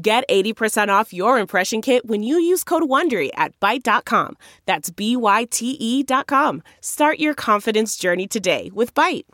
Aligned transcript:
Get 0.00 0.28
80% 0.28 0.90
off 0.90 1.12
your 1.12 1.40
impression 1.40 1.82
kit 1.82 2.06
when 2.06 2.22
you 2.22 2.38
use 2.38 2.62
code 2.62 2.84
WONDERY 2.84 3.30
at 3.34 3.58
Byte.com. 3.58 4.36
That's 4.64 4.90
B-Y-T-E 4.90 6.02
dot 6.04 6.28
com. 6.28 6.62
Start 6.80 7.18
your 7.18 7.34
confidence 7.34 7.96
journey 7.96 8.28
today 8.28 8.70
with 8.72 8.94
Byte. 8.94 9.24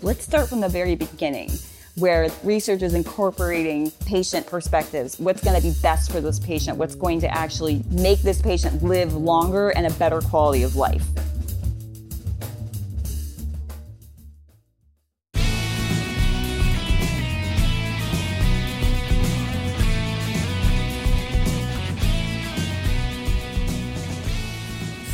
Let's 0.00 0.22
start 0.22 0.48
from 0.48 0.60
the 0.60 0.68
very 0.68 0.94
beginning 0.94 1.50
where 1.96 2.30
research 2.44 2.82
is 2.82 2.94
incorporating 2.94 3.90
patient 4.06 4.46
perspectives. 4.46 5.18
What's 5.18 5.42
going 5.42 5.60
to 5.60 5.62
be 5.66 5.74
best 5.82 6.12
for 6.12 6.20
this 6.20 6.38
patient? 6.38 6.78
What's 6.78 6.94
going 6.94 7.20
to 7.22 7.34
actually 7.36 7.82
make 7.90 8.20
this 8.20 8.40
patient 8.40 8.84
live 8.84 9.14
longer 9.14 9.70
and 9.70 9.86
a 9.86 9.90
better 9.94 10.20
quality 10.20 10.62
of 10.62 10.76
life? 10.76 11.04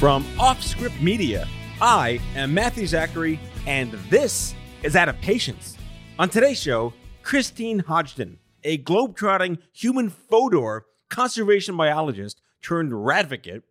From 0.05 0.22
Offscript 0.36 1.00
Media, 1.00 1.48
I 1.80 2.20
am 2.34 2.52
Matthew 2.52 2.86
Zachary, 2.86 3.41
and 3.66 3.91
this 4.11 4.55
is 4.83 4.96
Out 4.96 5.08
of 5.08 5.19
Patience. 5.22 5.78
On 6.19 6.28
today's 6.28 6.61
show, 6.61 6.92
Christine 7.22 7.80
Hodgdon, 7.80 8.36
a 8.64 8.77
globetrotting 8.77 9.61
human 9.72 10.11
fodor 10.11 10.84
conservation 11.08 11.74
biologist 11.74 12.42
turned 12.61 12.92
radvocate, 12.92 13.62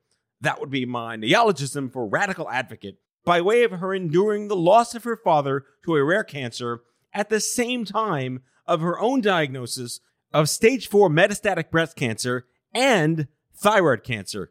that 0.42 0.60
would 0.60 0.72
be 0.72 0.88
my 0.88 1.16
neologism 1.16 1.88
for 1.88 2.08
radical 2.08 2.50
advocate, 2.50 2.98
by 3.24 3.40
way 3.40 3.64
of 3.64 3.70
her 3.70 3.94
enduring 3.94 4.48
the 4.48 4.56
loss 4.56 4.96
of 4.96 5.04
her 5.04 5.16
father 5.16 5.66
to 5.86 5.96
a 5.96 6.04
rare 6.04 6.24
cancer 6.24 6.82
at 7.14 7.30
the 7.30 7.40
same 7.40 7.86
time 7.86 8.42
of 8.66 8.82
her 8.82 9.00
own 9.00 9.22
diagnosis 9.22 10.00
of 10.34 10.50
stage 10.50 10.88
4 10.88 11.12
metastatic 11.12 11.70
breast 11.70 11.96
cancer 11.96 12.48
and 12.74 13.28
thyroid 13.56 14.04
cancer. 14.04 14.50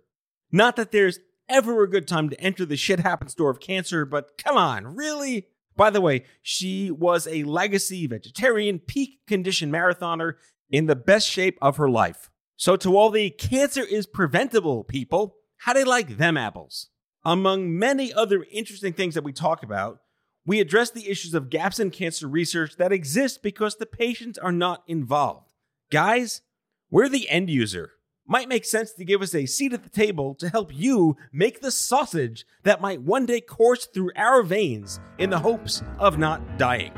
Not 0.52 0.76
that 0.76 0.92
there's 0.92 1.18
ever 1.48 1.82
a 1.82 1.90
good 1.90 2.08
time 2.08 2.28
to 2.30 2.40
enter 2.40 2.64
the 2.64 2.76
shit 2.76 3.00
happens 3.00 3.32
store 3.32 3.50
of 3.50 3.60
cancer, 3.60 4.04
but 4.04 4.38
come 4.38 4.56
on, 4.56 4.96
really? 4.96 5.46
By 5.76 5.90
the 5.90 6.00
way, 6.00 6.24
she 6.42 6.90
was 6.90 7.26
a 7.26 7.44
legacy 7.44 8.06
vegetarian, 8.06 8.78
peak 8.78 9.20
condition 9.26 9.70
marathoner 9.70 10.34
in 10.70 10.86
the 10.86 10.96
best 10.96 11.28
shape 11.28 11.58
of 11.62 11.76
her 11.76 11.88
life. 11.88 12.30
So, 12.56 12.76
to 12.76 12.96
all 12.96 13.10
the 13.10 13.30
cancer 13.30 13.82
is 13.82 14.06
preventable 14.06 14.84
people, 14.84 15.36
how 15.58 15.72
do 15.72 15.80
you 15.80 15.86
like 15.86 16.16
them 16.16 16.36
apples? 16.36 16.88
Among 17.24 17.78
many 17.78 18.12
other 18.12 18.44
interesting 18.50 18.92
things 18.92 19.14
that 19.14 19.24
we 19.24 19.32
talk 19.32 19.62
about, 19.62 20.00
we 20.44 20.60
address 20.60 20.90
the 20.90 21.08
issues 21.08 21.34
of 21.34 21.50
gaps 21.50 21.78
in 21.78 21.90
cancer 21.90 22.26
research 22.26 22.76
that 22.76 22.92
exist 22.92 23.42
because 23.42 23.76
the 23.76 23.86
patients 23.86 24.38
are 24.38 24.52
not 24.52 24.82
involved. 24.86 25.52
Guys, 25.90 26.42
we're 26.90 27.08
the 27.08 27.28
end 27.28 27.48
user 27.48 27.92
might 28.26 28.48
make 28.48 28.64
sense 28.64 28.92
to 28.92 29.04
give 29.04 29.22
us 29.22 29.34
a 29.34 29.46
seat 29.46 29.72
at 29.72 29.82
the 29.82 29.88
table 29.88 30.34
to 30.36 30.48
help 30.48 30.74
you 30.74 31.16
make 31.32 31.60
the 31.60 31.70
sausage 31.70 32.46
that 32.62 32.80
might 32.80 33.02
one 33.02 33.26
day 33.26 33.40
course 33.40 33.86
through 33.86 34.12
our 34.16 34.42
veins 34.42 35.00
in 35.18 35.30
the 35.30 35.38
hopes 35.38 35.82
of 35.98 36.18
not 36.18 36.58
dying. 36.58 36.92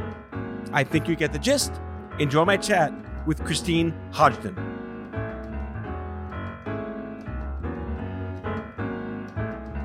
I 0.72 0.84
think 0.84 1.09
you 1.09 1.16
get 1.16 1.32
the 1.32 1.38
gist. 1.38 1.72
Enjoy 2.19 2.44
my 2.44 2.56
chat 2.56 2.93
with 3.26 3.43
Christine 3.44 3.94
Hodgdon. 4.12 4.72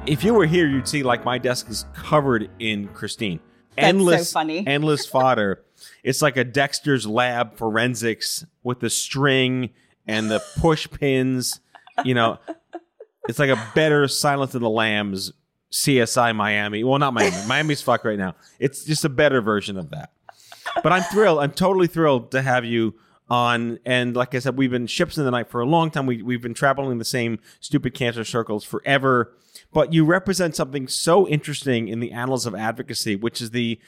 If 0.06 0.24
you 0.24 0.34
were 0.34 0.46
here, 0.48 0.68
you'd 0.68 0.88
see 0.88 1.04
like 1.04 1.24
my 1.24 1.38
desk 1.38 1.70
is 1.70 1.86
covered 1.94 2.50
in 2.60 2.88
Christine. 2.90 3.40
That's 3.76 3.88
endless, 3.90 4.30
so 4.30 4.40
funny. 4.40 4.64
endless 4.68 5.06
fodder. 5.06 5.64
It's 6.04 6.22
like 6.22 6.36
a 6.36 6.44
Dexter's 6.44 7.06
Lab 7.06 7.56
forensics 7.56 8.46
with 8.64 8.80
the 8.80 8.90
string 8.90 9.70
and 10.10 10.30
the 10.30 10.44
push 10.58 10.90
pins. 10.90 11.62
You 12.04 12.16
know, 12.16 12.40
it's 13.28 13.40
like 13.40 13.50
a 13.50 13.72
better 13.76 14.08
Silence 14.08 14.56
of 14.56 14.62
the 14.62 14.70
Lambs 14.70 15.32
CSI 15.72 16.36
Miami. 16.36 16.84
Well, 16.84 16.98
not 16.98 17.14
Miami. 17.14 17.38
Miami's 17.48 17.82
fuck 17.82 18.04
right 18.04 18.18
now. 18.18 18.36
It's 18.60 18.84
just 18.84 19.06
a 19.06 19.10
better 19.10 19.40
version 19.40 19.78
of 19.78 19.92
that. 19.92 20.12
But 20.82 20.92
I'm 20.92 21.04
thrilled. 21.04 21.40
I'm 21.40 21.52
totally 21.52 21.88
thrilled 21.88 22.32
to 22.32 22.42
have 22.42 22.66
you 22.66 22.96
on. 23.30 23.80
And 23.86 24.16
like 24.16 24.34
I 24.34 24.40
said, 24.40 24.58
we've 24.58 24.72
been 24.72 24.88
ships 24.88 25.18
in 25.18 25.26
the 25.26 25.32
night 25.32 25.50
for 25.50 25.62
a 25.62 25.66
long 25.66 25.92
time. 25.92 26.08
We, 26.08 26.24
we've 26.24 26.42
been 26.42 26.54
traveling 26.56 26.98
the 26.98 27.06
same 27.06 27.40
stupid 27.60 27.94
cancer 27.94 28.24
circles 28.24 28.64
forever. 28.64 29.34
But 29.72 29.94
you 29.94 30.06
represent 30.06 30.56
something 30.56 30.88
so 30.88 31.28
interesting 31.28 31.88
in 31.88 32.00
the 32.00 32.12
annals 32.12 32.48
of 32.48 32.56
advocacy, 32.56 33.16
which 33.16 33.42
is 33.42 33.52
the 33.52 33.80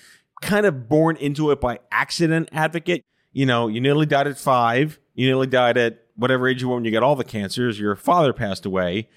kind 0.41 0.65
of 0.67 0.87
born 0.87 1.15
into 1.17 1.49
it 1.49 1.59
by 1.59 1.79
accident 1.91 2.49
advocate. 2.51 3.03
You 3.31 3.45
know, 3.45 3.67
you 3.67 3.81
nearly 3.81 4.05
died 4.05 4.27
at 4.27 4.37
five. 4.37 4.99
You 5.15 5.25
nearly 5.25 5.47
died 5.47 5.77
at 5.77 6.01
whatever 6.21 6.47
age 6.47 6.61
you 6.61 6.69
were 6.69 6.75
when 6.75 6.85
you 6.85 6.91
got 6.91 7.03
all 7.03 7.15
the 7.15 7.23
cancers, 7.23 7.79
your 7.79 7.95
father 7.95 8.31
passed 8.31 8.65
away, 8.65 9.09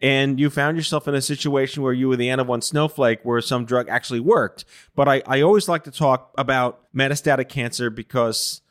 and 0.00 0.40
you 0.40 0.48
found 0.50 0.76
yourself 0.76 1.06
in 1.06 1.14
a 1.14 1.20
situation 1.20 1.82
where 1.82 1.92
you 1.92 2.08
were 2.08 2.16
the 2.16 2.30
end 2.30 2.40
of 2.40 2.46
one 2.48 2.62
snowflake 2.62 3.20
where 3.24 3.40
some 3.40 3.64
drug 3.64 3.88
actually 3.88 4.20
worked. 4.20 4.64
But 4.94 5.08
I, 5.08 5.22
I 5.26 5.40
always 5.42 5.68
like 5.68 5.84
to 5.84 5.90
talk 5.90 6.32
about 6.38 6.80
metastatic 6.94 7.48
cancer 7.48 7.90
because 7.90 8.62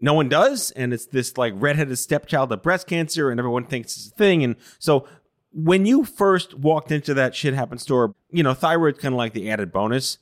no 0.00 0.14
one 0.14 0.28
does, 0.28 0.70
and 0.70 0.94
it's 0.94 1.06
this 1.06 1.36
like 1.36 1.52
redheaded 1.56 1.98
stepchild 1.98 2.52
of 2.52 2.62
breast 2.62 2.86
cancer, 2.86 3.30
and 3.30 3.38
everyone 3.40 3.64
thinks 3.66 3.96
it's 3.96 4.06
a 4.08 4.10
thing. 4.10 4.42
And 4.44 4.56
so 4.78 5.06
when 5.52 5.84
you 5.84 6.04
first 6.04 6.54
walked 6.54 6.92
into 6.92 7.12
that 7.14 7.34
shit 7.34 7.54
happen 7.54 7.76
store, 7.78 8.14
you 8.30 8.42
know, 8.42 8.54
thyroid's 8.54 8.98
kind 8.98 9.14
of 9.14 9.18
like 9.18 9.32
the 9.32 9.50
added 9.50 9.72
bonus. 9.72 10.18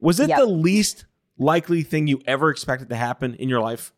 Was 0.00 0.18
it 0.18 0.30
Yep. 0.30 0.38
the 0.38 0.46
least 0.46 1.04
likely 1.38 1.82
thing 1.82 2.06
you 2.06 2.20
ever 2.26 2.48
expected 2.50 2.88
to 2.88 2.96
happen 2.96 3.34
in 3.34 3.48
your 3.50 3.60
life? 3.60 3.92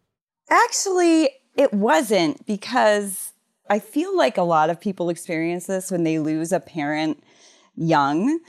Actually, 0.50 1.31
it 1.56 1.72
wasn't 1.72 2.46
because 2.46 3.32
I 3.68 3.78
feel 3.78 4.16
like 4.16 4.36
a 4.36 4.42
lot 4.42 4.70
of 4.70 4.80
people 4.80 5.08
experience 5.08 5.66
this 5.66 5.90
when 5.90 6.04
they 6.04 6.18
lose 6.18 6.52
a 6.52 6.60
parent 6.60 7.22
young. 7.76 8.40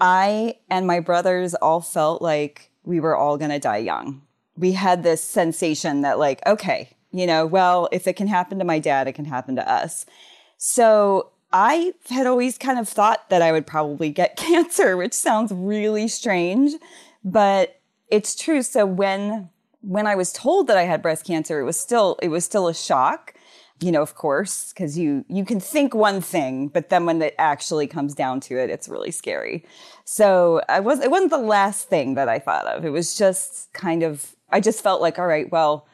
I 0.00 0.56
and 0.68 0.86
my 0.86 1.00
brothers 1.00 1.54
all 1.54 1.80
felt 1.80 2.22
like 2.22 2.70
we 2.84 3.00
were 3.00 3.16
all 3.16 3.36
going 3.36 3.50
to 3.50 3.58
die 3.58 3.78
young. 3.78 4.22
We 4.56 4.72
had 4.72 5.02
this 5.02 5.22
sensation 5.22 6.02
that, 6.02 6.18
like, 6.18 6.40
okay, 6.46 6.90
you 7.12 7.26
know, 7.26 7.46
well, 7.46 7.88
if 7.92 8.06
it 8.06 8.14
can 8.14 8.26
happen 8.26 8.58
to 8.58 8.64
my 8.64 8.78
dad, 8.78 9.08
it 9.08 9.12
can 9.12 9.24
happen 9.24 9.56
to 9.56 9.70
us. 9.70 10.06
So 10.56 11.30
I 11.52 11.92
had 12.08 12.26
always 12.26 12.58
kind 12.58 12.78
of 12.78 12.88
thought 12.88 13.28
that 13.30 13.42
I 13.42 13.52
would 13.52 13.66
probably 13.66 14.10
get 14.10 14.36
cancer, 14.36 14.96
which 14.96 15.14
sounds 15.14 15.52
really 15.52 16.08
strange, 16.08 16.72
but 17.24 17.80
it's 18.08 18.34
true. 18.34 18.62
So 18.62 18.86
when 18.86 19.50
when 19.82 20.06
I 20.06 20.14
was 20.14 20.32
told 20.32 20.66
that 20.68 20.76
I 20.76 20.82
had 20.82 21.02
breast 21.02 21.26
cancer, 21.26 21.60
it 21.60 21.64
was 21.64 21.78
still 21.78 22.18
it 22.22 22.28
was 22.28 22.44
still 22.44 22.68
a 22.68 22.74
shock. 22.74 23.34
You 23.82 23.92
know, 23.92 24.02
of 24.02 24.14
course, 24.14 24.72
because 24.72 24.98
you 24.98 25.24
you 25.28 25.44
can 25.44 25.58
think 25.58 25.94
one 25.94 26.20
thing, 26.20 26.68
but 26.68 26.90
then 26.90 27.06
when 27.06 27.22
it 27.22 27.34
actually 27.38 27.86
comes 27.86 28.14
down 28.14 28.40
to 28.40 28.58
it, 28.58 28.68
it's 28.68 28.88
really 28.88 29.10
scary. 29.10 29.64
So 30.04 30.60
I 30.68 30.80
was 30.80 31.00
it 31.00 31.10
wasn't 31.10 31.30
the 31.30 31.38
last 31.38 31.88
thing 31.88 32.14
that 32.14 32.28
I 32.28 32.38
thought 32.38 32.66
of. 32.66 32.84
It 32.84 32.90
was 32.90 33.16
just 33.16 33.72
kind 33.72 34.02
of 34.02 34.36
I 34.50 34.60
just 34.60 34.82
felt 34.82 35.00
like, 35.00 35.18
all 35.18 35.26
right, 35.26 35.50
well, 35.50 35.86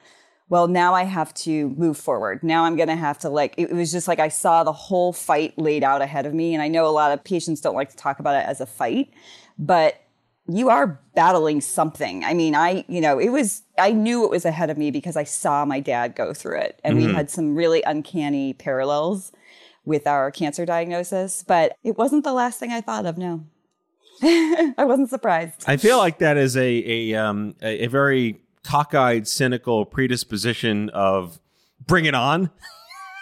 well, 0.49 0.69
now 0.69 0.95
I 0.95 1.05
have 1.05 1.35
to 1.35 1.71
move 1.71 1.97
forward. 1.97 2.43
Now 2.43 2.65
I'm 2.65 2.77
going 2.77 2.89
to 2.89 2.97
have 2.97 3.19
to 3.21 3.29
like, 3.29 3.55
it 3.57 3.73
was 3.73 3.91
just 3.91 4.07
like 4.07 4.21
I 4.21 4.29
saw 4.29 4.63
the 4.63 4.73
whole 4.73 5.13
fight 5.13 5.59
laid 5.59 5.83
out 5.83 6.03
ahead 6.03 6.25
of 6.25 6.35
me. 6.35 6.55
And 6.55 6.63
I 6.63 6.69
know 6.69 6.87
a 6.87 6.89
lot 6.89 7.13
of 7.13 7.25
patients 7.25 7.61
don't 7.61 7.75
like 7.75 7.91
to 7.91 7.97
talk 7.97 8.21
about 8.21 8.37
it 8.37 8.47
as 8.47 8.61
a 8.61 8.67
fight, 8.67 9.13
but 9.59 10.01
you 10.49 10.69
are 10.69 11.01
battling 11.15 11.61
something. 11.61 12.25
I 12.25 12.35
mean, 12.35 12.55
I, 12.55 12.85
you 12.89 13.01
know, 13.01 13.19
it 13.19 13.31
was, 13.31 13.63
I 13.79 13.93
knew 13.93 14.25
it 14.25 14.31
was 14.31 14.45
ahead 14.45 14.71
of 14.71 14.79
me 14.79 14.91
because 14.91 15.17
I 15.17 15.25
saw 15.25 15.65
my 15.65 15.81
dad 15.81 16.15
go 16.15 16.33
through 16.33 16.59
it. 16.61 16.81
And 16.85 16.97
we 16.97 17.13
had 17.13 17.31
some 17.31 17.55
really 17.55 17.83
uncanny 17.83 18.53
parallels 18.53 19.33
with 19.85 20.07
our 20.07 20.31
cancer 20.31 20.67
diagnosis, 20.67 21.43
but 21.43 21.77
it 21.83 21.97
wasn't 21.97 22.25
the 22.25 22.33
last 22.33 22.61
thing 22.61 22.73
I 22.73 22.81
thought 22.81 23.07
of. 23.07 23.17
No. 23.19 23.45
I 24.23 24.85
wasn't 24.85 25.11
surprised. 25.11 25.65
I 25.67 25.77
feel 25.77 25.99
like 25.99 26.19
that 26.19 26.37
is 26.37 26.57
a 26.57 26.63
a 26.63 27.15
um 27.15 27.55
a, 27.61 27.85
a 27.85 27.87
very 27.89 28.41
cockeyed, 28.65 29.27
cynical 29.27 29.85
predisposition 29.85 30.91
of 30.91 31.39
bring 31.87 32.07
it 32.07 32.15
on. 32.15 32.51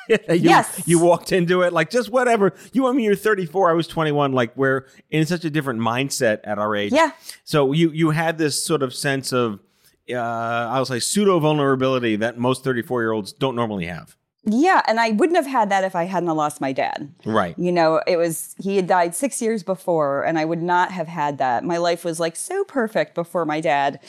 you, 0.08 0.18
Yes. 0.28 0.82
you 0.86 0.98
walked 0.98 1.32
into 1.32 1.62
it 1.62 1.72
like 1.72 1.90
just 1.90 2.10
whatever. 2.10 2.52
You, 2.72 2.86
I 2.86 2.92
mean, 2.92 3.04
you're 3.04 3.14
34. 3.16 3.70
I 3.70 3.72
was 3.74 3.86
21. 3.86 4.32
Like 4.32 4.56
we're 4.56 4.86
in 5.10 5.26
such 5.26 5.44
a 5.44 5.50
different 5.50 5.80
mindset 5.80 6.40
at 6.44 6.58
our 6.58 6.74
age. 6.76 6.92
Yeah. 6.92 7.12
So 7.44 7.72
you 7.72 7.90
you 7.90 8.10
had 8.10 8.38
this 8.38 8.62
sort 8.62 8.82
of 8.82 8.94
sense 8.94 9.32
of 9.32 9.60
uh, 10.10 10.14
I'll 10.14 10.84
say 10.84 11.00
pseudo 11.00 11.38
vulnerability 11.38 12.16
that 12.16 12.36
most 12.38 12.62
34 12.64 13.02
year 13.02 13.12
olds 13.12 13.32
don't 13.32 13.56
normally 13.56 13.86
have. 13.86 14.16
Yeah, 14.46 14.82
and 14.86 15.00
I 15.00 15.12
wouldn't 15.12 15.36
have 15.38 15.46
had 15.46 15.70
that 15.70 15.84
if 15.84 15.96
I 15.96 16.04
hadn't 16.04 16.28
lost 16.28 16.60
my 16.60 16.72
dad. 16.72 17.14
Right. 17.24 17.58
You 17.58 17.72
know, 17.72 18.02
it 18.06 18.18
was 18.18 18.54
he 18.62 18.76
had 18.76 18.86
died 18.86 19.14
6 19.14 19.40
years 19.40 19.62
before 19.62 20.22
and 20.22 20.38
I 20.38 20.44
would 20.44 20.60
not 20.62 20.90
have 20.92 21.08
had 21.08 21.38
that. 21.38 21.64
My 21.64 21.78
life 21.78 22.04
was 22.04 22.20
like 22.20 22.36
so 22.36 22.62
perfect 22.64 23.14
before 23.14 23.46
my 23.46 23.60
dad 23.62 24.00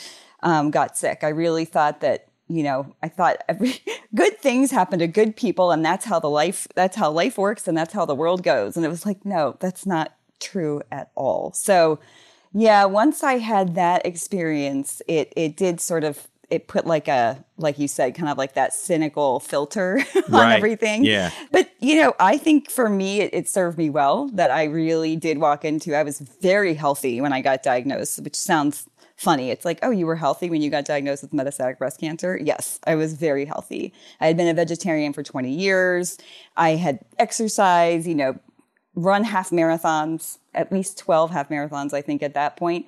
um, 0.43 0.71
got 0.71 0.97
sick. 0.97 1.19
I 1.23 1.29
really 1.29 1.63
thought 1.63 2.01
that 2.01 2.27
you 2.47 2.63
know, 2.63 2.93
I 3.01 3.07
thought 3.09 3.37
every 3.49 3.75
good 4.15 4.37
things 4.39 4.71
happen 4.71 4.99
to 4.99 5.07
good 5.07 5.35
people 5.35 5.71
and 5.71 5.83
that's 5.83 6.05
how 6.05 6.19
the 6.19 6.29
life 6.29 6.67
that's 6.75 6.95
how 6.95 7.09
life 7.11 7.37
works 7.37 7.67
and 7.67 7.77
that's 7.77 7.93
how 7.93 8.05
the 8.05 8.15
world 8.15 8.43
goes. 8.43 8.77
And 8.77 8.85
it 8.85 8.89
was 8.89 9.05
like, 9.05 9.25
no, 9.25 9.57
that's 9.59 9.85
not 9.85 10.15
true 10.39 10.81
at 10.91 11.09
all. 11.15 11.51
So, 11.53 11.99
yeah, 12.53 12.85
once 12.85 13.23
I 13.23 13.39
had 13.39 13.75
that 13.75 14.05
experience, 14.05 15.01
it 15.07 15.33
it 15.35 15.57
did 15.57 15.81
sort 15.81 16.03
of 16.03 16.27
it 16.51 16.67
put 16.67 16.85
like 16.85 17.07
a 17.07 17.43
like 17.57 17.79
you 17.79 17.87
said 17.87 18.13
kind 18.13 18.29
of 18.29 18.37
like 18.37 18.53
that 18.53 18.71
cynical 18.73 19.39
filter 19.39 19.99
on 20.15 20.23
Right. 20.31 20.55
everything 20.57 21.03
Yeah. 21.03 21.31
but 21.51 21.71
you 21.79 21.95
know 21.99 22.13
i 22.19 22.37
think 22.37 22.69
for 22.69 22.87
me 22.87 23.21
it, 23.21 23.33
it 23.33 23.49
served 23.49 23.79
me 23.79 23.89
well 23.89 24.27
that 24.33 24.51
i 24.51 24.65
really 24.65 25.15
did 25.15 25.39
walk 25.39 25.65
into 25.65 25.95
i 25.95 26.03
was 26.03 26.19
very 26.19 26.75
healthy 26.75 27.19
when 27.19 27.33
i 27.33 27.41
got 27.41 27.63
diagnosed 27.63 28.19
which 28.21 28.35
sounds 28.35 28.85
funny 29.15 29.49
it's 29.49 29.65
like 29.65 29.79
oh 29.81 29.91
you 29.91 30.05
were 30.05 30.15
healthy 30.15 30.49
when 30.49 30.61
you 30.61 30.69
got 30.69 30.85
diagnosed 30.85 31.21
with 31.21 31.31
metastatic 31.31 31.77
breast 31.77 31.99
cancer 31.99 32.39
yes 32.43 32.79
i 32.85 32.95
was 32.95 33.13
very 33.13 33.45
healthy 33.45 33.93
i 34.19 34.27
had 34.27 34.35
been 34.35 34.47
a 34.47 34.53
vegetarian 34.53 35.13
for 35.13 35.23
20 35.23 35.51
years 35.51 36.17
i 36.57 36.71
had 36.71 36.99
exercised 37.17 38.05
you 38.07 38.15
know 38.15 38.37
run 38.95 39.23
half 39.23 39.49
marathons 39.51 40.37
at 40.53 40.71
least 40.71 40.97
12 40.97 41.31
half 41.31 41.49
marathons 41.49 41.93
i 41.93 42.01
think 42.01 42.21
at 42.23 42.33
that 42.33 42.57
point. 42.57 42.85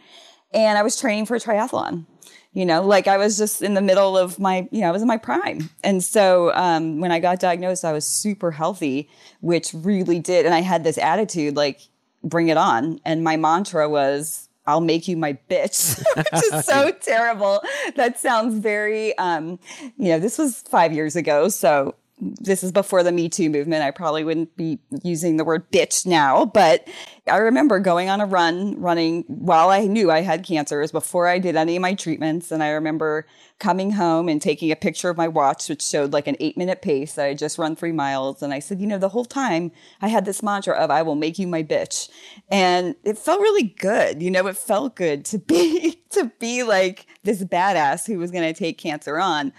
and 0.54 0.78
I 0.78 0.84
was 0.84 1.00
training 1.00 1.26
for 1.26 1.36
a 1.36 1.40
triathlon. 1.40 2.06
You 2.54 2.66
know, 2.66 2.82
like 2.82 3.08
I 3.08 3.18
was 3.18 3.38
just 3.38 3.62
in 3.62 3.76
the 3.76 3.82
middle 3.82 4.18
of 4.18 4.40
my, 4.40 4.68
you 4.72 4.82
know, 4.82 4.88
I 4.88 4.92
was 4.92 5.04
in 5.04 5.08
my 5.08 5.18
prime. 5.18 5.70
And 5.84 6.04
so 6.04 6.52
um, 6.56 7.00
when 7.00 7.12
I 7.12 7.20
got 7.20 7.40
diagnosed, 7.40 7.86
I 7.86 7.92
was 7.92 8.06
super 8.08 8.50
healthy, 8.50 9.10
which 9.42 9.74
really 9.76 10.20
did. 10.20 10.46
And 10.46 10.56
I 10.56 10.62
had 10.62 10.84
this 10.84 10.98
attitude 10.98 11.56
like, 11.56 11.82
bring 12.24 12.48
it 12.48 12.58
on. 12.58 13.00
And 13.06 13.24
my 13.24 13.38
mantra 13.38 13.88
was, 13.88 14.47
I'll 14.68 14.82
make 14.82 15.08
you 15.08 15.18
my 15.18 15.38
bitch, 15.50 15.98
which 16.16 16.44
is 16.54 16.66
so 16.66 16.92
terrible. 17.02 17.62
That 17.96 18.20
sounds 18.20 18.60
very, 18.60 19.18
um, 19.18 19.60
you 19.98 20.10
know, 20.10 20.20
this 20.20 20.38
was 20.38 20.62
five 20.62 20.94
years 20.94 21.16
ago. 21.16 21.48
So 21.48 21.96
this 22.20 22.64
is 22.64 22.72
before 22.72 23.04
the 23.04 23.12
Me 23.12 23.30
Too 23.30 23.50
movement. 23.50 23.84
I 23.84 23.92
probably 23.92 24.24
wouldn't 24.24 24.58
be 24.58 24.80
using 25.04 25.38
the 25.38 25.44
word 25.44 25.72
bitch 25.72 26.04
now, 26.06 26.46
but 26.46 26.88
I 27.28 27.38
remember 27.38 27.80
going 27.80 28.10
on 28.10 28.22
a 28.22 28.26
run, 28.26 28.80
running 28.82 29.24
while 29.28 29.70
I 29.70 29.86
knew 29.86 30.10
I 30.10 30.22
had 30.22 30.44
cancer. 30.44 30.80
It 30.80 30.86
was 30.86 30.92
before 30.92 31.28
I 31.28 31.38
did 31.38 31.56
any 31.56 31.76
of 31.76 31.82
my 31.82 31.94
treatments. 31.94 32.52
And 32.52 32.64
I 32.64 32.70
remember 32.70 33.28
coming 33.60 33.92
home 33.92 34.30
and 34.30 34.42
taking 34.42 34.72
a 34.72 34.76
picture 34.76 35.10
of 35.10 35.18
my 35.18 35.28
watch, 35.28 35.70
which 35.70 35.84
showed 35.84 36.12
like 36.12 36.26
an 36.26 36.38
eight 36.40 36.58
minute 36.58 36.82
pace. 36.82 37.20
I 37.20 37.28
had 37.28 37.38
just 37.38 37.60
run 37.60 37.76
three 37.76 37.92
miles. 37.92 38.42
And 38.42 38.52
I 38.52 38.60
said, 38.60 38.82
you 38.82 38.88
know, 38.88 38.98
the 38.98 39.10
whole 39.10 39.26
time 39.26 39.72
I 40.02 40.08
had 40.08 40.26
this 40.26 40.42
mantra 40.42 40.74
of, 40.74 40.90
I 40.90 41.04
will 41.04 41.16
make 41.16 41.38
you 41.38 41.46
my 41.46 41.62
bitch. 41.62 42.10
And 42.50 42.96
it 43.04 43.20
felt 43.20 43.42
really 43.42 43.76
good. 43.80 44.24
You 44.24 44.32
know, 44.32 44.48
it 44.48 44.58
felt 44.58 44.96
good 44.96 45.24
to 45.26 45.38
be, 45.38 46.02
to 46.12 46.32
be 46.40 46.64
like 46.64 47.06
this 47.24 47.44
badass 47.44 48.08
who 48.08 48.18
was 48.18 48.32
going 48.32 48.52
to 48.52 48.58
take 48.58 48.80
cancer 48.80 49.20
on. 49.20 49.54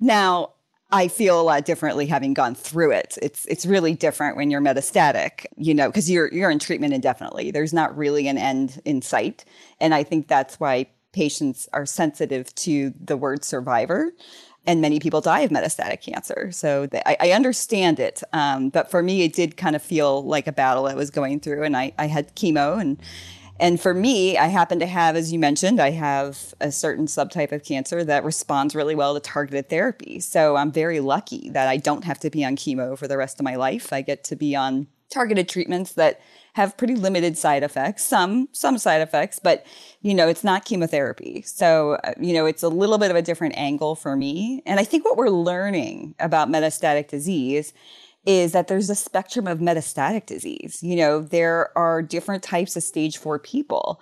Now, 0.00 0.54
I 0.92 1.08
feel 1.08 1.40
a 1.40 1.42
lot 1.42 1.64
differently 1.64 2.06
having 2.06 2.34
gone 2.34 2.54
through 2.54 2.92
it. 2.92 3.16
It's 3.22 3.46
it's 3.46 3.64
really 3.64 3.94
different 3.94 4.36
when 4.36 4.50
you're 4.50 4.60
metastatic, 4.60 5.46
you 5.56 5.74
know, 5.74 5.88
because 5.88 6.10
you're 6.10 6.32
you're 6.32 6.50
in 6.50 6.58
treatment 6.58 6.92
indefinitely. 6.92 7.50
There's 7.50 7.72
not 7.72 7.96
really 7.96 8.28
an 8.28 8.38
end 8.38 8.80
in 8.84 9.02
sight, 9.02 9.44
and 9.80 9.94
I 9.94 10.02
think 10.02 10.28
that's 10.28 10.58
why 10.58 10.86
patients 11.12 11.68
are 11.72 11.86
sensitive 11.86 12.54
to 12.56 12.92
the 13.00 13.16
word 13.16 13.44
survivor. 13.44 14.12
And 14.66 14.82
many 14.82 15.00
people 15.00 15.22
die 15.22 15.40
of 15.40 15.50
metastatic 15.50 16.02
cancer, 16.02 16.52
so 16.52 16.86
th- 16.86 17.02
I, 17.06 17.16
I 17.18 17.30
understand 17.32 17.98
it. 17.98 18.22
Um, 18.34 18.68
but 18.68 18.90
for 18.90 19.02
me, 19.02 19.22
it 19.22 19.32
did 19.32 19.56
kind 19.56 19.74
of 19.74 19.80
feel 19.80 20.22
like 20.22 20.46
a 20.46 20.52
battle 20.52 20.86
I 20.86 20.92
was 20.92 21.08
going 21.08 21.40
through, 21.40 21.62
and 21.64 21.74
I, 21.74 21.92
I 21.98 22.08
had 22.08 22.36
chemo 22.36 22.78
and 22.78 23.00
and 23.60 23.80
for 23.80 23.92
me, 23.92 24.38
I 24.38 24.46
happen 24.46 24.78
to 24.78 24.86
have, 24.86 25.16
as 25.16 25.32
you 25.32 25.38
mentioned, 25.38 25.80
I 25.80 25.90
have 25.90 26.54
a 26.60 26.72
certain 26.72 27.06
subtype 27.06 27.52
of 27.52 27.62
cancer 27.62 28.02
that 28.02 28.24
responds 28.24 28.74
really 28.74 28.94
well 28.94 29.14
to 29.14 29.20
targeted 29.20 29.68
therapy. 29.68 30.18
So 30.18 30.56
I'm 30.56 30.72
very 30.72 31.00
lucky 31.00 31.50
that 31.50 31.68
I 31.68 31.76
don't 31.76 32.04
have 32.04 32.18
to 32.20 32.30
be 32.30 32.44
on 32.44 32.56
chemo 32.56 32.96
for 32.96 33.06
the 33.06 33.18
rest 33.18 33.38
of 33.38 33.44
my 33.44 33.56
life. 33.56 33.92
I 33.92 34.00
get 34.00 34.24
to 34.24 34.36
be 34.36 34.56
on 34.56 34.86
targeted 35.10 35.48
treatments 35.48 35.92
that 35.92 36.20
have 36.54 36.76
pretty 36.76 36.96
limited 36.96 37.36
side 37.36 37.62
effects, 37.62 38.02
some 38.02 38.48
some 38.52 38.78
side 38.78 39.02
effects, 39.02 39.38
but 39.38 39.64
you 40.00 40.14
know, 40.14 40.26
it's 40.26 40.42
not 40.42 40.64
chemotherapy. 40.64 41.42
So, 41.42 41.98
uh, 42.02 42.14
you 42.18 42.32
know, 42.32 42.46
it's 42.46 42.62
a 42.62 42.68
little 42.68 42.98
bit 42.98 43.10
of 43.10 43.16
a 43.16 43.22
different 43.22 43.56
angle 43.56 43.94
for 43.94 44.16
me. 44.16 44.62
And 44.66 44.80
I 44.80 44.84
think 44.84 45.04
what 45.04 45.16
we're 45.16 45.28
learning 45.28 46.14
about 46.18 46.48
metastatic 46.48 47.08
disease 47.08 47.72
is 48.26 48.52
that 48.52 48.68
there's 48.68 48.90
a 48.90 48.94
spectrum 48.94 49.46
of 49.46 49.58
metastatic 49.58 50.26
disease. 50.26 50.82
You 50.82 50.96
know, 50.96 51.20
there 51.20 51.76
are 51.76 52.02
different 52.02 52.42
types 52.42 52.76
of 52.76 52.82
stage 52.82 53.16
four 53.16 53.38
people. 53.38 54.00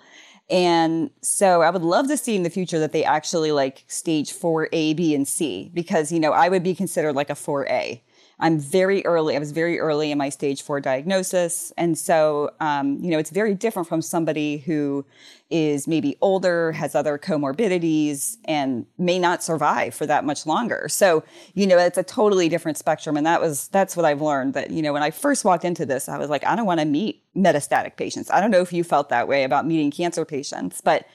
And 0.49 1.11
so 1.21 1.61
I 1.61 1.69
would 1.69 1.83
love 1.83 2.07
to 2.07 2.17
see 2.17 2.35
in 2.35 2.43
the 2.43 2.49
future 2.49 2.79
that 2.79 2.91
they 2.91 3.03
actually 3.03 3.51
like 3.51 3.83
stage 3.87 4.31
four 4.31 4.67
A, 4.73 4.93
B, 4.93 5.13
and 5.13 5.27
C, 5.27 5.69
because, 5.73 6.11
you 6.11 6.19
know, 6.19 6.31
I 6.31 6.49
would 6.49 6.63
be 6.63 6.73
considered 6.73 7.13
like 7.13 7.29
a 7.29 7.33
4A. 7.33 8.01
I'm 8.39 8.57
very 8.59 9.05
early. 9.05 9.35
I 9.35 9.39
was 9.39 9.51
very 9.51 9.79
early 9.79 10.11
in 10.11 10.17
my 10.17 10.29
stage 10.29 10.61
four 10.61 10.79
diagnosis. 10.79 11.73
And 11.77 11.97
so, 11.97 12.51
um, 12.59 12.97
you 13.01 13.11
know, 13.11 13.19
it's 13.19 13.31
very 13.31 13.53
different 13.53 13.87
from 13.87 14.01
somebody 14.01 14.59
who 14.59 15.05
is 15.49 15.87
maybe 15.87 16.15
older, 16.21 16.71
has 16.71 16.95
other 16.95 17.17
comorbidities, 17.17 18.37
and 18.45 18.85
may 18.97 19.19
not 19.19 19.43
survive 19.43 19.93
for 19.93 20.05
that 20.05 20.23
much 20.23 20.45
longer. 20.45 20.87
So, 20.89 21.23
you 21.53 21.67
know, 21.67 21.77
it's 21.77 21.97
a 21.97 22.03
totally 22.03 22.47
different 22.47 22.77
spectrum. 22.77 23.17
And 23.17 23.25
that 23.25 23.41
was, 23.41 23.67
that's 23.69 23.97
what 23.97 24.05
I've 24.05 24.21
learned 24.21 24.53
that, 24.53 24.71
you 24.71 24.81
know, 24.81 24.93
when 24.93 25.03
I 25.03 25.11
first 25.11 25.43
walked 25.43 25.65
into 25.65 25.85
this, 25.85 26.07
I 26.07 26.17
was 26.17 26.29
like, 26.29 26.45
I 26.45 26.55
don't 26.55 26.65
want 26.65 26.79
to 26.79 26.85
meet 26.85 27.23
metastatic 27.35 27.97
patients. 27.97 28.29
I 28.31 28.39
don't 28.39 28.51
know 28.51 28.61
if 28.61 28.71
you 28.71 28.83
felt 28.83 29.09
that 29.09 29.27
way 29.27 29.43
about 29.43 29.65
meeting 29.65 29.91
cancer 29.91 30.23
patients, 30.23 30.81
but 30.81 31.05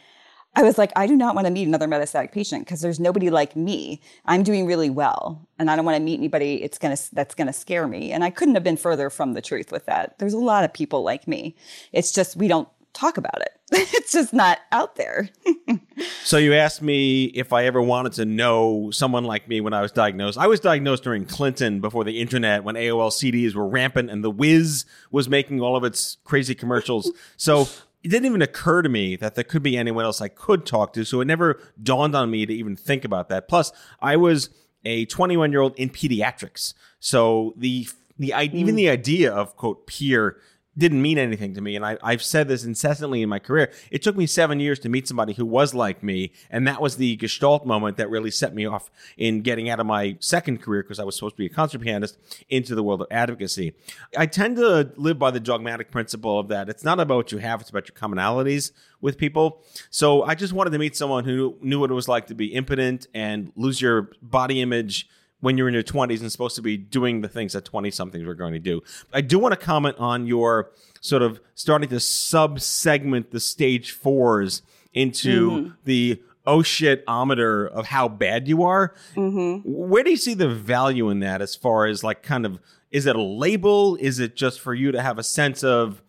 I 0.57 0.63
was 0.63 0.79
like, 0.79 0.93
I 0.95 1.07
do 1.07 1.17
not 1.17 1.35
want 1.35 1.47
to 1.47 1.53
meet 1.53 1.67
another 1.67 1.87
metastatic 1.89 2.33
patient 2.33 2.65
because 2.65 2.81
there's 2.81 3.01
nobody 3.01 3.31
like 3.31 3.57
me. 3.57 4.01
I'm 4.25 4.43
doing 4.43 4.67
really 4.67 4.91
well, 4.91 5.47
and 5.59 5.71
I 5.71 5.77
don't 5.77 5.85
want 5.85 5.97
to 5.97 6.03
meet 6.03 6.19
anybody. 6.19 6.63
It's 6.63 6.79
gonna 6.79 6.97
that's 7.13 7.35
gonna 7.35 7.53
scare 7.53 7.89
me. 7.89 8.13
And 8.13 8.23
I 8.23 8.31
couldn't 8.31 8.55
have 8.55 8.65
been 8.65 8.77
further 8.77 9.11
from 9.11 9.35
the 9.35 9.43
truth 9.43 9.73
with 9.73 9.87
that. 9.87 10.19
There's 10.19 10.35
a 10.35 10.39
lot 10.39 10.65
of 10.65 10.73
people 10.73 11.03
like 11.03 11.27
me. 11.27 11.57
It's 11.93 12.13
just 12.13 12.37
we 12.37 12.49
don't 12.49 12.69
talk 12.93 13.19
about 13.19 13.41
it. 13.41 13.51
it's 13.73 14.13
just 14.13 14.33
not 14.33 14.59
out 14.73 14.97
there. 14.97 15.29
So 16.25 16.39
you 16.39 16.55
asked 16.55 16.83
me 16.83 17.27
if 17.27 17.53
I 17.53 17.67
ever 17.67 17.81
wanted 17.81 18.15
to 18.15 18.25
know 18.25 18.91
someone 18.91 19.25
like 19.25 19.47
me 19.47 19.61
when 19.61 19.75
I 19.75 19.83
was 19.83 19.93
diagnosed. 19.93 20.39
I 20.39 20.47
was 20.47 20.59
diagnosed 20.59 21.05
during 21.05 21.27
Clinton 21.27 21.81
before 21.81 22.03
the 22.03 22.21
internet 22.21 22.65
when 22.65 22.75
AOL 22.77 23.11
CDs 23.11 23.55
were 23.55 23.69
rampant 23.69 24.11
and 24.11 24.25
the 24.25 24.31
Wiz 24.31 24.87
was 25.11 25.29
making 25.29 25.61
all 25.61 25.77
of 25.77 25.85
its 25.85 26.17
crazy 26.25 26.55
commercials. 26.55 27.13
So 27.37 27.69
it 28.05 28.11
didn't 28.11 28.27
even 28.27 28.43
occur 28.43 28.83
to 28.83 28.89
me 28.89 29.17
that 29.17 29.35
there 29.35 29.45
could 29.45 29.63
be 29.63 29.79
anyone 29.79 30.05
else 30.05 30.21
I 30.21 30.29
could 30.29 30.67
talk 30.67 30.93
to. 30.93 31.05
So 31.05 31.23
it 31.23 31.25
never 31.25 31.59
dawned 31.83 32.15
on 32.15 32.31
me 32.31 32.45
to 32.45 32.53
even 32.53 32.77
think 32.77 33.05
about 33.05 33.31
that. 33.31 33.49
Plus, 33.49 33.73
I 34.01 34.17
was 34.17 34.51
a 34.85 35.07
21 35.07 35.51
year 35.51 35.63
old 35.63 35.75
in 35.79 35.89
pediatrics. 35.89 36.75
So 37.01 37.55
the 37.57 37.89
the 38.19 38.35
even 38.53 38.75
mm. 38.75 38.77
the 38.77 38.91
idea 38.91 39.33
of 39.33 39.57
quote 39.57 39.87
peer 39.87 40.37
didn't 40.77 41.03
mean 41.03 41.19
anything 41.19 41.55
to 41.55 41.61
me. 41.61 41.77
And 41.77 41.85
I, 41.85 41.99
I've 42.03 42.23
said 42.23 42.49
this 42.49 42.65
incessantly 42.65 43.23
in 43.23 43.29
my 43.29 43.39
career. 43.39 43.71
It 43.91 44.03
took 44.03 44.17
me 44.17 44.27
seven 44.27 44.61
years 44.61 44.79
to 44.81 44.89
meet 44.89 45.07
somebody 45.07 45.33
who 45.35 45.47
was 45.47 45.75
like 45.75 46.03
me. 46.03 46.33
And 46.51 46.67
that 46.67 46.81
was 46.81 46.97
the 46.97 47.17
gestalt 47.17 47.65
moment 47.67 47.97
that 47.97 48.11
really 48.11 48.31
set 48.31 48.55
me 48.55 48.67
off 48.67 48.91
in 49.17 49.43
getting 49.43 49.71
out 49.71 49.81
of 49.81 49.87
my 49.87 50.17
second 50.21 50.63
career, 50.63 50.83
because 50.83 50.99
I 50.99 51.05
was 51.05 51.15
supposed 51.15 51.37
to 51.37 51.39
be 51.39 51.47
a 51.47 51.51
concert 51.51 51.81
pianist, 51.81 52.19
into 52.49 52.75
the 52.75 52.83
world 52.83 53.01
of 53.01 53.09
advocacy. 53.11 53.75
I 54.17 54.27
tend 54.27 54.57
to 54.57 54.91
live 54.97 55.19
by 55.19 55.31
the 55.31 55.41
dogmatic 55.41 55.91
principle 55.91 56.39
of 56.39 56.49
that 56.49 56.69
it's 56.69 56.85
not 56.85 57.01
about 57.01 57.17
what 57.17 57.33
you 57.33 57.39
have, 57.39 57.61
it's 57.61 57.71
about 57.71 57.89
your 57.89 57.97
commonalities 57.97 58.73
with 59.01 59.19
people. 59.19 59.63
So 59.91 60.23
I 60.23 60.35
just 60.35 60.53
wanted 60.53 60.71
to 60.71 60.79
meet 60.79 60.97
someone 60.97 61.25
who 61.25 61.57
knew 61.61 61.81
what 61.81 61.91
it 61.91 61.95
was 61.95 62.09
like 62.09 62.27
to 62.29 62.35
be 62.35 62.47
impotent 62.47 63.07
and 63.15 63.53
lose 63.57 63.81
your 63.81 64.11
body 64.23 64.61
image 64.61 65.09
when 65.45 65.59
you're 65.59 65.69
in 65.69 65.75
your 65.75 65.83
20s 65.83 66.21
and 66.21 66.33
supposed 66.33 66.57
to 66.57 66.63
be 66.63 66.77
doing 66.79 67.21
the 67.21 67.29
things 67.29 67.53
that 67.53 67.67
20 67.67 67.91
somethings 67.91 68.25
were 68.25 68.35
going 68.35 68.55
to 68.55 68.59
do. 68.59 68.83
I 69.13 69.21
do 69.21 69.39
want 69.39 69.53
to 69.53 69.59
comment 69.63 69.97
on 69.99 70.27
your 70.27 70.71
sort 71.03 71.21
of 71.21 71.39
starting 71.55 71.91
to 71.91 72.01
sub 72.01 72.61
segment 72.61 73.31
the 73.31 73.41
stage 73.41 73.93
fours 73.93 74.63
into 74.95 75.51
mm-hmm. 75.51 75.71
the 75.85 76.23
oh 76.47 76.63
shit 76.63 77.05
ometer 77.07 77.67
of 77.67 77.87
how 77.87 78.09
bad 78.09 78.49
you 78.49 78.63
are. 78.63 78.95
Mm-hmm. 79.15 79.69
Where 79.71 80.03
do 80.03 80.11
you 80.11 80.17
see 80.17 80.33
the 80.33 80.49
value 80.49 81.11
in 81.11 81.21
that 81.21 81.43
as 81.43 81.55
far 81.55 81.85
as 81.85 82.03
like 82.03 82.23
kind 82.23 82.47
of 82.47 82.59
is 82.91 83.05
it 83.05 83.17
a 83.17 83.23
label? 83.23 83.97
Is 83.97 84.19
it 84.19 84.37
just 84.37 84.61
for 84.61 84.73
you 84.73 84.93
to 84.93 85.03
have 85.03 85.19
a 85.19 85.23
sense 85.23 85.63
of, 85.63 86.03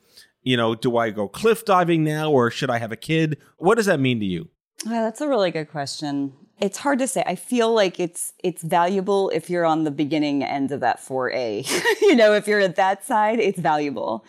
you 0.44 0.56
know, 0.56 0.75
do 0.75 0.96
I 0.96 1.10
go 1.10 1.27
cliff 1.27 1.65
diving 1.65 2.06
now 2.06 2.32
or 2.32 2.50
should 2.50 2.70
I 2.70 2.77
have 2.77 2.94
a 2.94 2.96
kid? 2.96 3.38
What 3.58 3.75
does 3.75 3.88
that 3.88 4.00
mean 4.00 4.20
to 4.22 4.25
you? 4.25 4.48
Well, 4.86 5.04
that's 5.04 5.20
a 5.20 5.27
really 5.27 5.51
good 5.51 5.70
question. 5.70 6.34
It's 6.60 6.78
hard 6.78 7.00
to 7.00 7.08
say. 7.08 7.24
I 7.26 7.36
feel 7.36 7.74
like 7.74 8.00
it's 8.00 8.34
it's 8.44 8.64
valuable 8.64 9.30
if 9.30 9.50
you're 9.50 9.66
on 9.66 9.84
the 9.84 9.92
beginning 9.92 10.44
end 10.44 10.72
of 10.72 10.80
that 10.80 11.00
4A. 11.00 11.70
you 12.02 12.16
know, 12.16 12.34
if 12.34 12.48
you're 12.48 12.62
at 12.62 12.78
that 12.78 13.06
side, 13.06 13.40
it's 13.40 13.60
valuable 13.60 14.26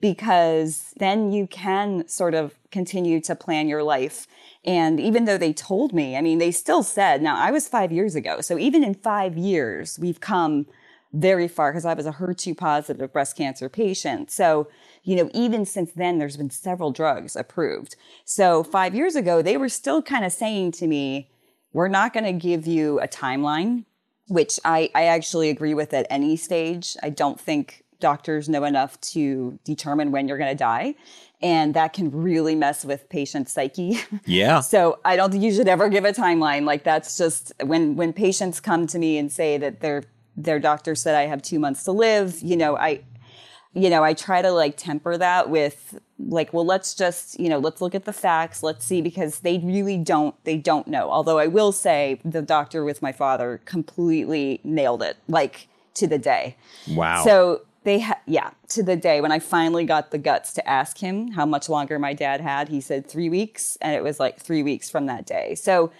because 0.00 0.94
then 0.98 1.30
you 1.32 1.46
can 1.46 2.06
sort 2.08 2.34
of 2.34 2.54
continue 2.70 3.20
to 3.20 3.34
plan 3.34 3.68
your 3.68 3.82
life 3.82 4.26
And 4.64 5.00
even 5.00 5.24
though 5.24 5.38
they 5.38 5.52
told 5.52 5.92
me, 5.92 6.16
I 6.16 6.20
mean, 6.20 6.38
they 6.38 6.50
still 6.50 6.82
said, 6.82 7.22
now 7.22 7.36
I 7.36 7.50
was 7.50 7.68
five 7.68 7.92
years 7.92 8.14
ago. 8.14 8.40
So 8.42 8.58
even 8.58 8.84
in 8.84 8.94
five 8.94 9.38
years, 9.38 9.98
we've 9.98 10.20
come 10.20 10.66
very 11.12 11.48
far 11.48 11.72
because 11.72 11.86
I 11.86 11.94
was 11.94 12.06
a 12.06 12.12
HER2 12.12 12.56
positive 12.56 13.12
breast 13.12 13.36
cancer 13.36 13.68
patient. 13.68 14.30
So, 14.30 14.68
you 15.02 15.16
know, 15.16 15.30
even 15.32 15.64
since 15.64 15.92
then, 15.92 16.18
there's 16.18 16.36
been 16.36 16.50
several 16.50 16.92
drugs 16.92 17.36
approved. 17.36 17.96
So 18.24 18.62
five 18.62 18.94
years 18.94 19.16
ago, 19.16 19.42
they 19.42 19.56
were 19.56 19.70
still 19.70 20.02
kind 20.02 20.24
of 20.24 20.32
saying 20.32 20.72
to 20.72 20.86
me, 20.86 21.30
we're 21.72 21.88
not 21.88 22.12
going 22.12 22.24
to 22.24 22.32
give 22.32 22.66
you 22.66 23.00
a 23.00 23.08
timeline, 23.08 23.84
which 24.28 24.58
I, 24.64 24.90
I 24.94 25.04
actually 25.04 25.50
agree 25.50 25.74
with 25.74 25.92
at 25.94 26.06
any 26.10 26.36
stage. 26.36 26.96
I 27.02 27.10
don't 27.10 27.40
think 27.40 27.84
doctors 28.00 28.48
know 28.48 28.64
enough 28.64 29.00
to 29.00 29.58
determine 29.64 30.10
when 30.10 30.26
you're 30.26 30.38
going 30.38 30.50
to 30.50 30.56
die. 30.56 30.94
And 31.42 31.74
that 31.74 31.92
can 31.92 32.10
really 32.10 32.54
mess 32.54 32.84
with 32.84 33.08
patient 33.08 33.48
psyche. 33.48 34.00
Yeah. 34.26 34.60
so 34.60 34.98
I 35.04 35.16
don't 35.16 35.30
think 35.30 35.42
you 35.42 35.52
should 35.52 35.68
ever 35.68 35.88
give 35.88 36.04
a 36.04 36.12
timeline. 36.12 36.64
Like 36.64 36.84
that's 36.84 37.16
just 37.16 37.52
when 37.64 37.96
when 37.96 38.12
patients 38.12 38.60
come 38.60 38.86
to 38.88 38.98
me 38.98 39.16
and 39.18 39.30
say 39.30 39.56
that 39.58 39.80
their 39.80 40.02
their 40.36 40.58
doctor 40.58 40.94
said 40.94 41.14
I 41.14 41.22
have 41.26 41.42
two 41.42 41.58
months 41.58 41.84
to 41.84 41.92
live, 41.92 42.40
you 42.42 42.56
know, 42.56 42.76
I 42.76 43.02
you 43.72 43.88
know, 43.88 44.02
I 44.02 44.14
try 44.14 44.42
to 44.42 44.50
like 44.50 44.76
temper 44.76 45.16
that 45.16 45.48
with 45.48 45.98
like, 46.18 46.52
well, 46.52 46.66
let's 46.66 46.94
just, 46.94 47.38
you 47.38 47.48
know, 47.48 47.58
let's 47.58 47.80
look 47.80 47.94
at 47.94 48.04
the 48.04 48.12
facts. 48.12 48.62
Let's 48.62 48.84
see, 48.84 49.00
because 49.00 49.40
they 49.40 49.58
really 49.58 49.96
don't, 49.96 50.34
they 50.44 50.56
don't 50.56 50.88
know. 50.88 51.10
Although 51.10 51.38
I 51.38 51.46
will 51.46 51.72
say 51.72 52.20
the 52.24 52.42
doctor 52.42 52.84
with 52.84 53.00
my 53.00 53.12
father 53.12 53.60
completely 53.64 54.60
nailed 54.64 55.02
it, 55.02 55.18
like 55.28 55.68
to 55.94 56.06
the 56.06 56.18
day. 56.18 56.56
Wow. 56.88 57.22
So 57.24 57.62
they 57.84 58.00
had, 58.00 58.18
yeah, 58.26 58.50
to 58.70 58.82
the 58.82 58.96
day 58.96 59.20
when 59.20 59.32
I 59.32 59.38
finally 59.38 59.84
got 59.84 60.10
the 60.10 60.18
guts 60.18 60.52
to 60.54 60.68
ask 60.68 60.98
him 60.98 61.32
how 61.32 61.46
much 61.46 61.68
longer 61.68 61.98
my 61.98 62.12
dad 62.12 62.40
had, 62.40 62.68
he 62.68 62.80
said 62.80 63.06
three 63.06 63.28
weeks. 63.28 63.78
And 63.80 63.94
it 63.94 64.02
was 64.02 64.18
like 64.18 64.40
three 64.40 64.62
weeks 64.62 64.90
from 64.90 65.06
that 65.06 65.26
day. 65.26 65.54
So 65.54 65.92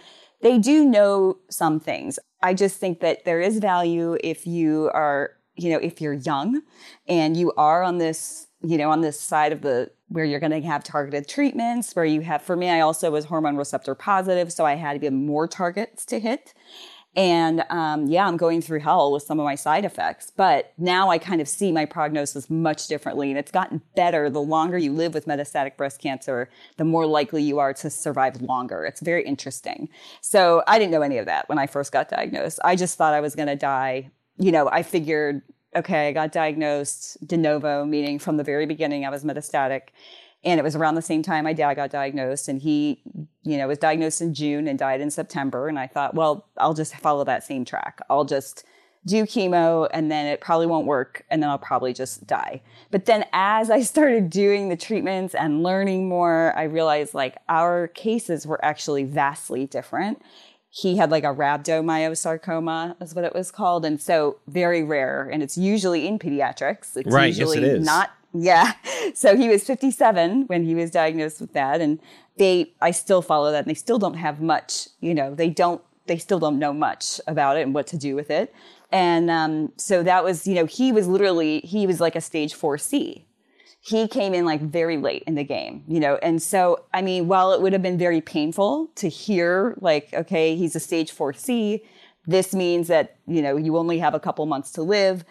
they 0.43 0.59
do 0.59 0.85
know 0.85 1.39
some 1.49 1.79
things. 1.79 2.19
I 2.43 2.55
just 2.55 2.79
think 2.79 3.00
that 3.00 3.25
there 3.25 3.41
is 3.41 3.59
value 3.59 4.17
if 4.25 4.47
you 4.47 4.91
are 4.93 5.33
you 5.61 5.71
know, 5.71 5.79
if 5.79 6.00
you're 6.00 6.14
young 6.14 6.62
and 7.07 7.37
you 7.37 7.52
are 7.57 7.83
on 7.83 7.99
this, 7.99 8.49
you 8.62 8.79
know, 8.79 8.90
on 8.90 9.00
this 9.00 9.21
side 9.21 9.52
of 9.52 9.62
the 9.62 9.90
where 10.09 10.25
you're 10.25 10.40
going 10.40 10.50
to 10.50 10.61
have 10.62 10.83
targeted 10.83 11.29
treatments, 11.29 11.95
where 11.95 12.05
you 12.05 12.21
have, 12.23 12.43
for 12.43 12.57
me, 12.57 12.69
I 12.69 12.81
also 12.81 13.12
was 13.12 13.26
hormone 13.26 13.57
receptor 13.57 13.95
positive, 13.95 14.52
so 14.52 14.67
I 14.67 14.75
had 14.75 14.97
even 14.97 15.25
more 15.25 15.47
targets 15.47 16.05
to 16.07 16.19
hit. 16.19 16.52
And 17.17 17.64
um, 17.71 18.07
yeah, 18.07 18.26
I'm 18.26 18.37
going 18.37 18.62
through 18.62 18.81
hell 18.81 19.12
with 19.12 19.25
some 19.25 19.40
of 19.40 19.45
my 19.45 19.57
side 19.57 19.85
effects, 19.85 20.31
but 20.37 20.73
now 20.79 21.11
I 21.11 21.19
kind 21.19 21.40
of 21.40 21.49
see 21.49 21.73
my 21.73 21.85
prognosis 21.85 22.49
much 22.49 22.87
differently. 22.87 23.31
And 23.31 23.38
it's 23.38 23.50
gotten 23.50 23.83
better. 23.97 24.31
The 24.31 24.40
longer 24.40 24.79
you 24.79 24.93
live 24.93 25.12
with 25.12 25.26
metastatic 25.26 25.76
breast 25.76 26.00
cancer, 26.00 26.49
the 26.76 26.85
more 26.85 27.07
likely 27.07 27.43
you 27.43 27.59
are 27.59 27.75
to 27.75 27.90
survive 27.90 28.40
longer. 28.40 28.85
It's 28.85 29.00
very 29.00 29.25
interesting. 29.25 29.88
So 30.21 30.62
I 30.69 30.79
didn't 30.79 30.93
know 30.93 31.02
any 31.02 31.19
of 31.19 31.26
that 31.26 31.49
when 31.49 31.59
I 31.59 31.67
first 31.67 31.90
got 31.90 32.09
diagnosed. 32.09 32.61
I 32.64 32.76
just 32.76 32.97
thought 32.97 33.12
I 33.12 33.21
was 33.21 33.35
going 33.35 33.49
to 33.49 33.57
die 33.57 34.11
you 34.41 34.51
know, 34.51 34.69
I 34.71 34.83
figured, 34.83 35.43
okay, 35.77 36.09
I 36.09 36.13
got 36.13 36.33
diagnosed 36.33 37.25
de 37.27 37.37
novo, 37.37 37.85
meaning 37.85 38.19
from 38.19 38.39
the 38.39 38.45
very 38.45 38.67
beginning 38.67 39.05
I 39.05 39.11
was 39.11 39.23
metastatic. 39.23 39.89
And 40.43 40.59
it 40.59 40.63
was 40.63 40.75
around 40.75 40.95
the 40.95 41.03
same 41.03 41.23
time 41.23 41.45
my 41.45 41.53
dad 41.53 41.75
got 41.75 41.91
diagnosed, 41.91 42.49
and 42.49 42.63
he, 42.63 43.03
you 43.43 43.59
know, 43.59 43.69
was 43.69 43.77
diagnosed 43.77 44.23
in 44.23 44.33
June 44.33 44.67
and 44.67 44.79
died 44.79 45.03
in 45.03 45.11
September. 45.11 45.69
And 45.69 45.79
I 45.79 45.87
thought, 45.87 46.15
well, 46.15 46.47
I'll 46.57 46.73
just 46.73 46.97
follow 46.97 47.25
that 47.25 47.45
same 47.45 47.67
track. 47.67 48.01
I'll 48.09 48.25
just 48.25 48.65
do 49.07 49.25
chemo 49.25 49.89
and 49.93 50.11
then 50.11 50.27
it 50.27 50.41
probably 50.41 50.67
won't 50.67 50.87
work 50.87 51.25
and 51.31 51.43
then 51.43 51.49
I'll 51.49 51.59
probably 51.59 51.93
just 51.93 52.27
die. 52.27 52.61
But 52.91 53.07
then 53.07 53.25
as 53.33 53.71
I 53.71 53.81
started 53.81 54.29
doing 54.29 54.69
the 54.69 54.77
treatments 54.77 55.35
and 55.35 55.63
learning 55.63 56.09
more, 56.09 56.53
I 56.57 56.65
realized 56.65 57.15
like 57.15 57.37
our 57.49 57.89
cases 57.89 58.47
were 58.47 58.63
actually 58.63 59.05
vastly 59.05 59.67
different 59.67 60.21
he 60.71 60.97
had 60.97 61.11
like 61.11 61.25
a 61.25 61.35
rhabdomyosarcoma 61.35 63.00
is 63.03 63.15
what 63.15 63.25
it 63.25 63.35
was 63.35 63.50
called 63.50 63.85
and 63.85 64.00
so 64.00 64.39
very 64.47 64.83
rare 64.83 65.29
and 65.31 65.43
it's 65.43 65.59
usually 65.59 66.07
in 66.07 66.19
pediatrics. 66.19 66.97
It's 66.97 67.12
right, 67.12 67.27
usually 67.27 67.61
yes, 67.61 67.67
it 67.67 67.75
is. 67.79 67.87
not 67.87 68.11
yeah. 68.33 68.73
So 69.12 69.37
he 69.37 69.49
was 69.49 69.65
57 69.65 70.43
when 70.47 70.65
he 70.65 70.77
was 70.77 70.93
diagnosed 70.93 71.41
with 71.41 71.53
that 71.55 71.81
and 71.81 71.99
they 72.37 72.73
i 72.81 72.93
still 72.93 73.23
follow 73.23 73.50
that 73.50 73.59
and 73.59 73.67
they 73.67 73.75
still 73.75 73.99
don't 73.99 74.15
have 74.15 74.41
much 74.41 74.87
you 75.00 75.12
know 75.12 75.35
they 75.35 75.50
don't 75.50 75.83
they 76.11 76.19
still 76.19 76.41
don't 76.41 76.59
know 76.59 76.73
much 76.73 77.21
about 77.29 77.57
it 77.57 77.62
and 77.62 77.73
what 77.73 77.87
to 77.87 77.97
do 77.97 78.17
with 78.17 78.31
it. 78.31 78.53
And 78.91 79.31
um, 79.31 79.73
so 79.77 80.03
that 80.03 80.25
was 80.25 80.47
you 80.47 80.57
know 80.57 80.67
he 80.67 80.93
was 80.93 81.07
literally 81.07 81.61
he 81.61 81.87
was 81.87 82.00
like 82.00 82.17
a 82.17 82.21
stage 82.21 82.53
4c 82.53 83.23
he 83.83 84.07
came 84.07 84.35
in 84.35 84.45
like 84.45 84.61
very 84.61 84.99
late 84.99 85.25
in 85.27 85.35
the 85.35 85.45
game, 85.45 85.83
you 85.89 86.01
know. 86.01 86.17
And 86.17 86.43
so, 86.43 86.85
I 86.93 87.01
mean, 87.01 87.29
while 87.29 87.53
it 87.53 87.63
would 87.63 87.73
have 87.73 87.83
been 87.83 87.99
very 87.99 88.21
painful 88.21 88.91
to 88.97 89.09
hear, 89.09 89.75
like, 89.81 90.13
okay, 90.13 90.55
he's 90.55 90.77
a 90.77 90.81
stage 90.81 91.15
4C, 91.15 91.83
this 92.27 92.55
means 92.55 92.89
that, 92.89 93.17
you 93.27 93.41
know, 93.41 93.57
you 93.57 93.79
only 93.79 93.99
have 93.99 94.13
a 94.13 94.21
couple 94.21 94.45
months 94.45 94.71
to 94.73 94.83
live. 94.83 95.25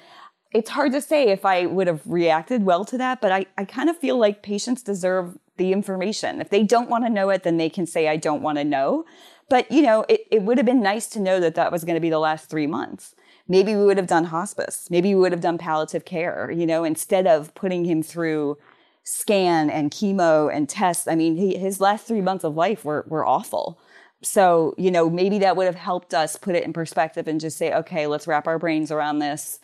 It's 0.52 0.72
hard 0.72 0.94
to 0.94 1.02
say 1.02 1.30
if 1.30 1.46
I 1.46 1.68
would 1.68 1.86
have 1.86 2.02
reacted 2.06 2.64
well 2.64 2.84
to 2.86 2.98
that, 2.98 3.22
but 3.22 3.32
I, 3.32 3.46
I 3.56 3.66
kind 3.66 3.88
of 3.88 3.98
feel 3.98 4.18
like 4.18 4.42
patients 4.42 4.82
deserve 4.82 5.38
the 5.58 5.72
information. 5.72 6.42
If 6.42 6.50
they 6.50 6.64
don't 6.64 6.90
want 6.90 7.06
to 7.06 7.10
know 7.12 7.30
it, 7.30 7.44
then 7.44 7.58
they 7.58 7.70
can 7.70 7.86
say, 7.86 8.08
I 8.08 8.18
don't 8.18 8.42
want 8.42 8.58
to 8.58 8.64
know. 8.64 9.06
But, 9.48 9.72
you 9.72 9.84
know, 9.84 10.06
it, 10.10 10.22
it 10.32 10.42
would 10.42 10.58
have 10.58 10.66
been 10.66 10.82
nice 10.82 11.06
to 11.10 11.20
know 11.20 11.40
that 11.40 11.54
that 11.54 11.72
was 11.72 11.84
going 11.84 11.96
to 11.96 12.02
be 12.02 12.10
the 12.10 12.20
last 12.20 12.50
three 12.50 12.68
months 12.68 13.14
maybe 13.50 13.76
we 13.76 13.84
would 13.84 13.98
have 13.98 14.08
done 14.08 14.26
hospice. 14.26 14.88
Maybe 14.90 15.14
we 15.14 15.20
would 15.20 15.34
have 15.34 15.42
done 15.42 15.58
palliative 15.58 16.06
care, 16.06 16.50
you 16.52 16.66
know, 16.66 16.86
instead 16.86 17.28
of 17.28 17.54
putting 17.56 17.84
him 17.84 18.02
through 18.02 18.58
scan 19.04 19.70
and 19.70 19.92
chemo 19.92 20.54
and 20.54 20.70
tests. 20.70 21.08
I 21.08 21.16
mean, 21.16 21.36
he, 21.36 21.58
his 21.58 21.82
last 21.82 22.08
three 22.08 22.22
months 22.22 22.46
of 22.46 22.56
life 22.56 22.86
were, 22.86 23.04
were 23.08 23.26
awful. 23.26 23.80
So, 24.22 24.76
you 24.78 24.92
know, 24.92 25.10
maybe 25.10 25.40
that 25.40 25.56
would 25.56 25.66
have 25.66 25.76
helped 25.76 26.14
us 26.14 26.36
put 26.36 26.56
it 26.56 26.64
in 26.64 26.74
perspective 26.74 27.28
and 27.28 27.40
just 27.40 27.58
say, 27.58 27.74
okay, 27.74 28.06
let's 28.06 28.28
wrap 28.28 28.48
our 28.48 28.60
brains 28.60 28.92
around 28.92 29.20
this. 29.20 29.60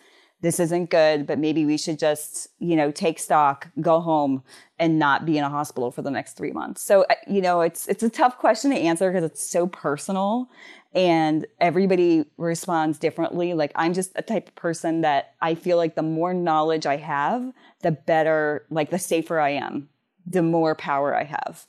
This 0.45 0.59
isn't 0.59 0.91
good, 0.91 1.25
but 1.25 1.39
maybe 1.39 1.65
we 1.65 1.75
should 1.75 1.97
just, 1.97 2.49
you 2.59 2.75
know, 2.75 2.91
take 2.91 3.17
stock, 3.17 3.67
go 3.81 3.99
home 3.99 4.43
and 4.77 4.99
not 4.99 5.25
be 5.25 5.39
in 5.39 5.43
a 5.43 5.49
hospital 5.49 5.89
for 5.89 6.03
the 6.03 6.11
next 6.11 6.33
three 6.33 6.51
months. 6.51 6.83
So, 6.83 7.03
you 7.27 7.41
know, 7.41 7.61
it's, 7.61 7.87
it's 7.87 8.03
a 8.03 8.11
tough 8.11 8.37
question 8.37 8.69
to 8.69 8.77
answer 8.77 9.09
because 9.09 9.23
it's 9.23 9.41
so 9.41 9.65
personal 9.65 10.47
and 10.93 11.47
everybody 11.59 12.25
responds 12.37 12.99
differently. 12.99 13.55
Like 13.55 13.71
I'm 13.73 13.95
just 13.95 14.11
a 14.17 14.21
type 14.21 14.49
of 14.49 14.53
person 14.53 15.01
that 15.01 15.33
I 15.41 15.55
feel 15.55 15.77
like 15.77 15.95
the 15.95 16.03
more 16.03 16.31
knowledge 16.31 16.85
I 16.85 16.97
have, 16.97 17.51
the 17.81 17.93
better, 17.93 18.67
like 18.69 18.91
the 18.91 18.99
safer 18.99 19.39
I 19.39 19.49
am, 19.49 19.89
the 20.27 20.43
more 20.43 20.75
power 20.75 21.15
I 21.15 21.23
have. 21.23 21.65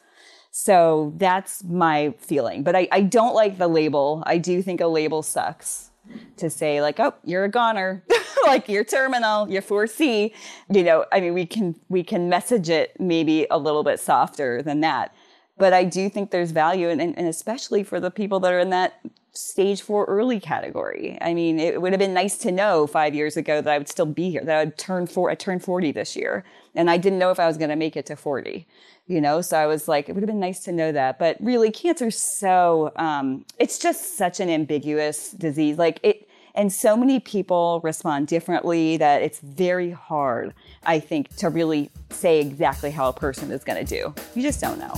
So 0.50 1.14
that's 1.16 1.64
my 1.64 2.12
feeling. 2.18 2.62
But 2.62 2.76
I, 2.76 2.88
I 2.92 3.00
don't 3.00 3.34
like 3.34 3.56
the 3.56 3.68
label. 3.68 4.22
I 4.26 4.36
do 4.36 4.60
think 4.60 4.82
a 4.82 4.86
label 4.86 5.22
sucks 5.22 5.92
to 6.36 6.50
say 6.50 6.80
like, 6.80 7.00
oh, 7.00 7.14
you're 7.24 7.44
a 7.44 7.48
goner, 7.48 8.04
like 8.46 8.68
you're 8.68 8.84
terminal, 8.84 9.48
you're 9.48 9.62
4C. 9.62 10.32
You 10.70 10.82
know, 10.82 11.04
I 11.12 11.20
mean, 11.20 11.34
we 11.34 11.46
can 11.46 11.74
we 11.88 12.02
can 12.02 12.28
message 12.28 12.68
it 12.68 12.98
maybe 12.98 13.46
a 13.50 13.58
little 13.58 13.84
bit 13.84 14.00
softer 14.00 14.62
than 14.62 14.80
that. 14.80 15.14
But 15.58 15.72
I 15.72 15.84
do 15.84 16.10
think 16.10 16.30
there's 16.30 16.50
value, 16.50 16.90
and, 16.90 17.00
and 17.00 17.26
especially 17.26 17.82
for 17.82 17.98
the 17.98 18.10
people 18.10 18.40
that 18.40 18.52
are 18.52 18.58
in 18.58 18.70
that 18.70 19.00
stage 19.36 19.82
four 19.82 20.04
early 20.06 20.40
category. 20.40 21.18
I 21.20 21.34
mean, 21.34 21.58
it 21.58 21.80
would 21.80 21.92
have 21.92 22.00
been 22.00 22.14
nice 22.14 22.38
to 22.38 22.50
know 22.50 22.86
five 22.86 23.14
years 23.14 23.36
ago 23.36 23.60
that 23.60 23.72
I 23.72 23.78
would 23.78 23.88
still 23.88 24.06
be 24.06 24.30
here, 24.30 24.42
that 24.44 24.56
I 24.56 24.64
would 24.64 24.78
turn 24.78 25.06
four, 25.06 25.30
I 25.30 25.34
turned 25.34 25.62
40 25.62 25.92
this 25.92 26.16
year. 26.16 26.44
And 26.74 26.90
I 26.90 26.96
didn't 26.96 27.18
know 27.18 27.30
if 27.30 27.38
I 27.38 27.46
was 27.46 27.56
going 27.56 27.70
to 27.70 27.76
make 27.76 27.96
it 27.96 28.06
to 28.06 28.16
40, 28.16 28.66
you 29.06 29.20
know? 29.20 29.40
So 29.40 29.56
I 29.56 29.66
was 29.66 29.88
like, 29.88 30.08
it 30.08 30.14
would 30.14 30.22
have 30.22 30.28
been 30.28 30.40
nice 30.40 30.64
to 30.64 30.72
know 30.72 30.92
that. 30.92 31.18
But 31.18 31.36
really, 31.40 31.70
cancer's 31.70 32.18
so, 32.18 32.92
um, 32.96 33.44
it's 33.58 33.78
just 33.78 34.16
such 34.16 34.40
an 34.40 34.48
ambiguous 34.48 35.30
disease. 35.32 35.78
Like 35.78 36.00
it, 36.02 36.28
and 36.54 36.72
so 36.72 36.96
many 36.96 37.20
people 37.20 37.80
respond 37.84 38.28
differently 38.28 38.96
that 38.96 39.22
it's 39.22 39.40
very 39.40 39.90
hard, 39.90 40.54
I 40.84 41.00
think, 41.00 41.36
to 41.36 41.50
really 41.50 41.90
say 42.10 42.40
exactly 42.40 42.90
how 42.90 43.08
a 43.10 43.12
person 43.12 43.50
is 43.50 43.62
going 43.62 43.84
to 43.84 43.84
do. 43.84 44.14
You 44.34 44.42
just 44.42 44.60
don't 44.60 44.78
know. 44.78 44.94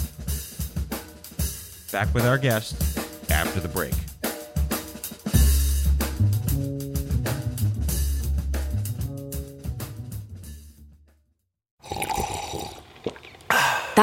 Back 1.90 2.14
with 2.14 2.26
our 2.26 2.38
guest 2.38 2.98
after 3.30 3.60
the 3.60 3.68
break. 3.68 3.94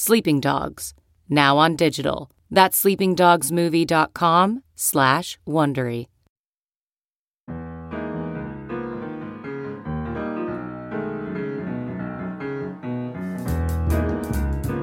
Sleeping 0.00 0.38
Dogs, 0.38 0.94
now 1.28 1.58
on 1.58 1.74
digital. 1.74 2.30
That's 2.52 2.80
sleepingdogsmovie.com 2.84 4.62
slash 4.76 5.38
Wondery. 5.44 6.06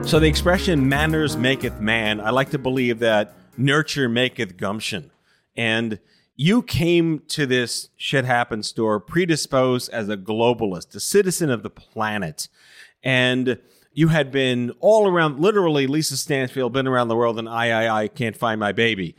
So 0.06 0.20
the 0.20 0.28
expression 0.28 0.90
manners 0.90 1.38
maketh 1.38 1.80
man, 1.80 2.20
I 2.20 2.32
like 2.32 2.50
to 2.50 2.60
believe 2.60 3.00
that 3.00 3.38
nurture 3.56 4.10
maketh 4.10 4.58
gumption. 4.58 5.12
And 5.56 6.00
you 6.36 6.62
came 6.62 7.22
to 7.30 7.46
this 7.46 7.88
shit 7.96 8.26
happen 8.26 8.64
store 8.64 9.00
predisposed 9.00 9.90
as 9.92 10.10
a 10.10 10.18
globalist, 10.18 10.94
a 10.94 11.00
citizen 11.00 11.50
of 11.50 11.64
the 11.64 11.70
planet. 11.70 12.50
And 13.02 13.60
you 13.96 14.10
had 14.10 14.30
been 14.30 14.72
all 14.82 15.08
around, 15.08 15.40
literally, 15.40 15.88
Lisa 15.88 16.18
Stansfield, 16.18 16.74
been 16.74 16.86
around 16.86 17.08
the 17.08 17.16
world, 17.16 17.40
and 17.40 17.48
I, 17.48 17.86
I, 17.86 18.04
I 18.04 18.08
can't 18.10 18.36
find 18.36 18.60
my 18.60 18.74
baby. 18.74 19.16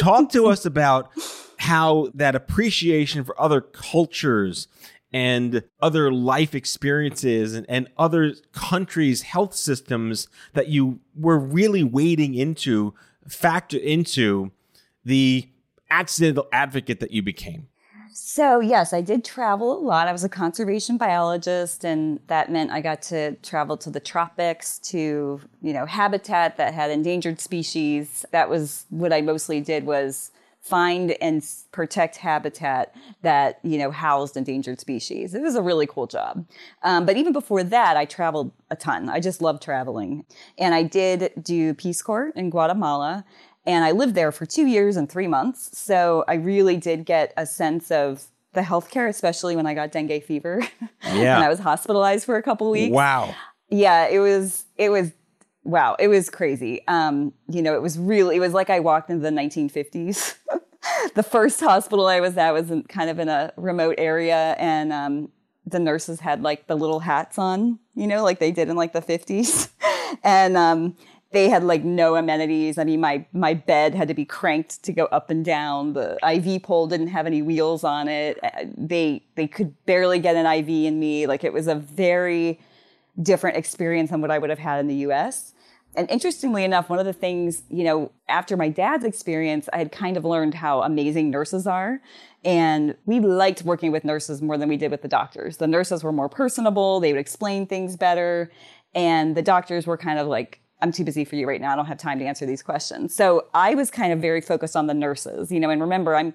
Talk 0.00 0.30
to 0.32 0.48
us 0.48 0.66
about 0.66 1.10
how 1.58 2.10
that 2.12 2.34
appreciation 2.34 3.24
for 3.24 3.40
other 3.40 3.60
cultures 3.60 4.66
and 5.12 5.62
other 5.80 6.12
life 6.12 6.56
experiences 6.56 7.54
and, 7.54 7.64
and 7.68 7.88
other 7.96 8.34
countries' 8.50 9.22
health 9.22 9.54
systems 9.54 10.28
that 10.54 10.66
you 10.66 10.98
were 11.14 11.38
really 11.38 11.84
wading 11.84 12.34
into 12.34 12.94
factor 13.28 13.78
into 13.78 14.50
the 15.04 15.48
accidental 15.88 16.48
advocate 16.52 16.98
that 16.98 17.12
you 17.12 17.22
became. 17.22 17.68
So, 18.18 18.60
yes, 18.60 18.94
I 18.94 19.02
did 19.02 19.26
travel 19.26 19.78
a 19.78 19.78
lot. 19.78 20.08
I 20.08 20.12
was 20.12 20.24
a 20.24 20.28
conservation 20.30 20.96
biologist, 20.96 21.84
and 21.84 22.18
that 22.28 22.50
meant 22.50 22.70
I 22.70 22.80
got 22.80 23.02
to 23.02 23.32
travel 23.42 23.76
to 23.76 23.90
the 23.90 24.00
tropics, 24.00 24.78
to, 24.84 25.38
you 25.60 25.72
know, 25.74 25.84
habitat 25.84 26.56
that 26.56 26.72
had 26.72 26.90
endangered 26.90 27.42
species. 27.42 28.24
That 28.32 28.48
was 28.48 28.86
what 28.88 29.12
I 29.12 29.20
mostly 29.20 29.60
did 29.60 29.84
was 29.84 30.30
find 30.66 31.12
and 31.20 31.46
protect 31.70 32.16
habitat 32.16 32.92
that 33.22 33.60
you 33.62 33.78
know 33.78 33.92
housed 33.92 34.36
endangered 34.36 34.80
species. 34.80 35.32
It 35.32 35.40
was 35.40 35.54
a 35.54 35.62
really 35.62 35.86
cool 35.86 36.08
job. 36.08 36.44
Um, 36.82 37.06
but 37.06 37.16
even 37.16 37.32
before 37.32 37.62
that, 37.62 37.96
I 37.96 38.04
traveled 38.04 38.50
a 38.70 38.76
ton. 38.76 39.08
I 39.08 39.20
just 39.20 39.40
loved 39.40 39.62
traveling, 39.62 40.24
and 40.58 40.74
I 40.74 40.82
did 40.82 41.32
do 41.40 41.74
Peace 41.74 42.02
Corps 42.02 42.32
in 42.34 42.50
Guatemala. 42.50 43.24
And 43.66 43.84
I 43.84 43.90
lived 43.90 44.14
there 44.14 44.30
for 44.32 44.46
two 44.46 44.66
years 44.66 44.96
and 44.96 45.10
three 45.10 45.26
months. 45.26 45.76
So 45.76 46.24
I 46.28 46.34
really 46.34 46.76
did 46.76 47.04
get 47.04 47.32
a 47.36 47.44
sense 47.46 47.90
of 47.90 48.24
the 48.52 48.60
healthcare, 48.62 49.08
especially 49.08 49.56
when 49.56 49.66
I 49.66 49.74
got 49.74 49.92
dengue 49.92 50.22
fever. 50.24 50.62
Yeah. 51.04 51.36
and 51.36 51.44
I 51.44 51.48
was 51.48 51.60
hospitalized 51.60 52.24
for 52.24 52.36
a 52.36 52.42
couple 52.42 52.68
weeks. 52.70 52.92
Wow. 52.92 53.32
Yeah, 53.68 54.08
it 54.08 54.18
was 54.18 54.64
it 54.76 54.88
was 54.90 55.12
wow, 55.62 55.94
it 56.00 56.08
was 56.08 56.30
crazy. 56.30 56.82
Um, 56.88 57.32
you 57.48 57.62
know, 57.62 57.74
it 57.74 57.82
was 57.82 57.96
really 57.96 58.36
it 58.36 58.40
was 58.40 58.52
like 58.52 58.70
I 58.70 58.80
walked 58.80 59.08
into 59.08 59.22
the 59.22 59.30
1950s. 59.30 60.34
the 61.14 61.22
first 61.22 61.60
hospital 61.60 62.06
I 62.08 62.18
was 62.20 62.36
at 62.36 62.50
was 62.52 62.70
in, 62.72 62.82
kind 62.84 63.08
of 63.08 63.20
in 63.20 63.28
a 63.28 63.52
remote 63.56 63.94
area 63.98 64.56
and 64.58 64.92
um, 64.92 65.28
the 65.64 65.78
nurses 65.78 66.20
had 66.20 66.42
like 66.42 66.66
the 66.66 66.76
little 66.76 67.00
hats 67.00 67.38
on, 67.38 67.78
you 67.94 68.06
know, 68.06 68.22
like 68.22 68.40
they 68.40 68.50
did 68.50 68.68
in 68.68 68.76
like 68.76 68.92
the 68.92 69.02
50s. 69.02 69.68
and 70.24 70.56
um, 70.56 70.96
they 71.32 71.48
had 71.48 71.64
like 71.64 71.84
no 71.84 72.16
amenities. 72.16 72.78
I 72.78 72.84
mean, 72.84 73.00
my 73.00 73.26
my 73.32 73.54
bed 73.54 73.94
had 73.94 74.08
to 74.08 74.14
be 74.14 74.24
cranked 74.24 74.82
to 74.84 74.92
go 74.92 75.06
up 75.06 75.30
and 75.30 75.44
down. 75.44 75.92
The 75.92 76.18
IV 76.22 76.62
pole 76.62 76.86
didn't 76.86 77.08
have 77.08 77.26
any 77.26 77.42
wheels 77.42 77.84
on 77.84 78.08
it. 78.08 78.38
Uh, 78.42 78.64
They 78.76 79.22
they 79.34 79.46
could 79.46 79.74
barely 79.86 80.18
get 80.18 80.36
an 80.36 80.46
IV 80.46 80.68
in 80.68 81.00
me. 81.00 81.26
Like 81.26 81.44
it 81.44 81.52
was 81.52 81.66
a 81.66 81.74
very 81.74 82.60
different 83.20 83.56
experience 83.56 84.10
than 84.10 84.20
what 84.20 84.30
I 84.30 84.38
would 84.38 84.50
have 84.50 84.58
had 84.58 84.78
in 84.80 84.88
the 84.88 84.94
U.S. 84.96 85.54
And 85.96 86.10
interestingly 86.10 86.62
enough, 86.62 86.90
one 86.90 86.98
of 86.98 87.06
the 87.06 87.12
things, 87.14 87.62
you 87.70 87.82
know, 87.82 88.12
after 88.28 88.56
my 88.56 88.68
dad's 88.68 89.04
experience, 89.04 89.66
I 89.72 89.78
had 89.78 89.90
kind 89.90 90.18
of 90.18 90.24
learned 90.24 90.52
how 90.52 90.82
amazing 90.82 91.30
nurses 91.30 91.66
are. 91.66 92.02
And 92.44 92.94
we 93.06 93.18
liked 93.18 93.62
working 93.62 93.92
with 93.92 94.04
nurses 94.04 94.42
more 94.42 94.58
than 94.58 94.68
we 94.68 94.76
did 94.76 94.90
with 94.90 95.00
the 95.00 95.08
doctors. 95.08 95.56
The 95.56 95.66
nurses 95.66 96.04
were 96.04 96.12
more 96.12 96.28
personable, 96.28 97.00
they 97.00 97.12
would 97.12 97.18
explain 97.18 97.66
things 97.66 97.96
better. 97.96 98.52
And 98.94 99.34
the 99.34 99.42
doctors 99.42 99.86
were 99.86 99.96
kind 99.96 100.18
of 100.18 100.26
like, 100.26 100.60
I'm 100.82 100.92
too 100.92 101.04
busy 101.04 101.24
for 101.24 101.36
you 101.36 101.48
right 101.48 101.60
now. 101.60 101.72
I 101.72 101.76
don't 101.76 101.86
have 101.86 101.96
time 101.96 102.18
to 102.18 102.26
answer 102.26 102.44
these 102.44 102.62
questions. 102.62 103.14
So 103.14 103.46
I 103.54 103.74
was 103.74 103.90
kind 103.90 104.12
of 104.12 104.20
very 104.20 104.42
focused 104.42 104.76
on 104.76 104.86
the 104.86 104.94
nurses, 104.94 105.50
you 105.50 105.58
know, 105.58 105.70
and 105.70 105.80
remember, 105.80 106.14
I'm 106.14 106.34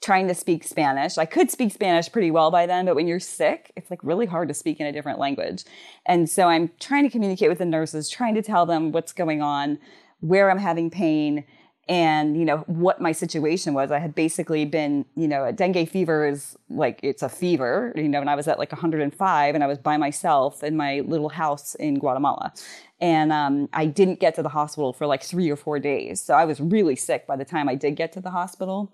trying 0.00 0.28
to 0.28 0.34
speak 0.34 0.62
Spanish. 0.62 1.18
I 1.18 1.24
could 1.24 1.50
speak 1.50 1.72
Spanish 1.72 2.10
pretty 2.10 2.30
well 2.30 2.52
by 2.52 2.66
then, 2.66 2.86
but 2.86 2.94
when 2.94 3.08
you're 3.08 3.18
sick, 3.18 3.72
it's 3.74 3.90
like 3.90 3.98
really 4.04 4.26
hard 4.26 4.46
to 4.48 4.54
speak 4.54 4.78
in 4.78 4.86
a 4.86 4.92
different 4.92 5.18
language. 5.18 5.64
And 6.06 6.30
so 6.30 6.46
I'm 6.48 6.70
trying 6.78 7.02
to 7.02 7.10
communicate 7.10 7.48
with 7.48 7.58
the 7.58 7.64
nurses, 7.64 8.08
trying 8.08 8.34
to 8.36 8.42
tell 8.42 8.64
them 8.64 8.92
what's 8.92 9.12
going 9.12 9.42
on, 9.42 9.78
where 10.20 10.50
I'm 10.50 10.58
having 10.58 10.90
pain, 10.90 11.44
and 11.90 12.38
you 12.38 12.44
know 12.44 12.58
what 12.68 13.00
my 13.00 13.10
situation 13.10 13.74
was 13.74 13.90
i 13.90 13.98
had 13.98 14.14
basically 14.14 14.64
been 14.64 15.04
you 15.16 15.26
know 15.26 15.50
dengue 15.50 15.88
fever 15.88 16.24
is 16.24 16.56
like 16.70 17.00
it's 17.02 17.20
a 17.20 17.28
fever 17.28 17.92
you 17.96 18.08
know 18.08 18.20
and 18.20 18.30
i 18.30 18.36
was 18.36 18.46
at 18.46 18.58
like 18.58 18.70
105 18.70 19.54
and 19.54 19.64
i 19.64 19.66
was 19.66 19.76
by 19.76 19.96
myself 19.96 20.62
in 20.62 20.76
my 20.76 21.00
little 21.00 21.28
house 21.28 21.74
in 21.74 21.98
guatemala. 21.98 22.52
And 23.00 23.32
um, 23.32 23.68
i 23.72 23.86
didn't 23.86 24.20
get 24.20 24.34
to 24.36 24.42
the 24.42 24.48
hospital 24.48 24.92
for 24.92 25.06
like 25.06 25.22
three 25.22 25.50
or 25.50 25.56
four 25.56 25.78
days. 25.80 26.22
So 26.22 26.34
i 26.34 26.44
was 26.44 26.60
really 26.60 26.96
sick 26.96 27.26
by 27.26 27.36
the 27.36 27.44
time 27.44 27.68
i 27.68 27.74
did 27.74 27.96
get 27.96 28.12
to 28.12 28.20
the 28.20 28.30
hospital. 28.30 28.92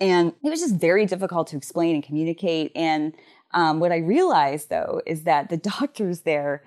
And 0.00 0.32
it 0.42 0.50
was 0.50 0.60
just 0.60 0.74
very 0.74 1.06
difficult 1.06 1.46
to 1.48 1.56
explain 1.56 1.94
and 1.94 2.02
communicate. 2.02 2.72
And 2.74 3.14
um, 3.54 3.78
what 3.78 3.92
i 3.92 3.98
realized 3.98 4.68
though 4.68 5.00
is 5.06 5.22
that 5.24 5.48
the 5.48 5.56
doctors 5.74 6.22
there 6.22 6.64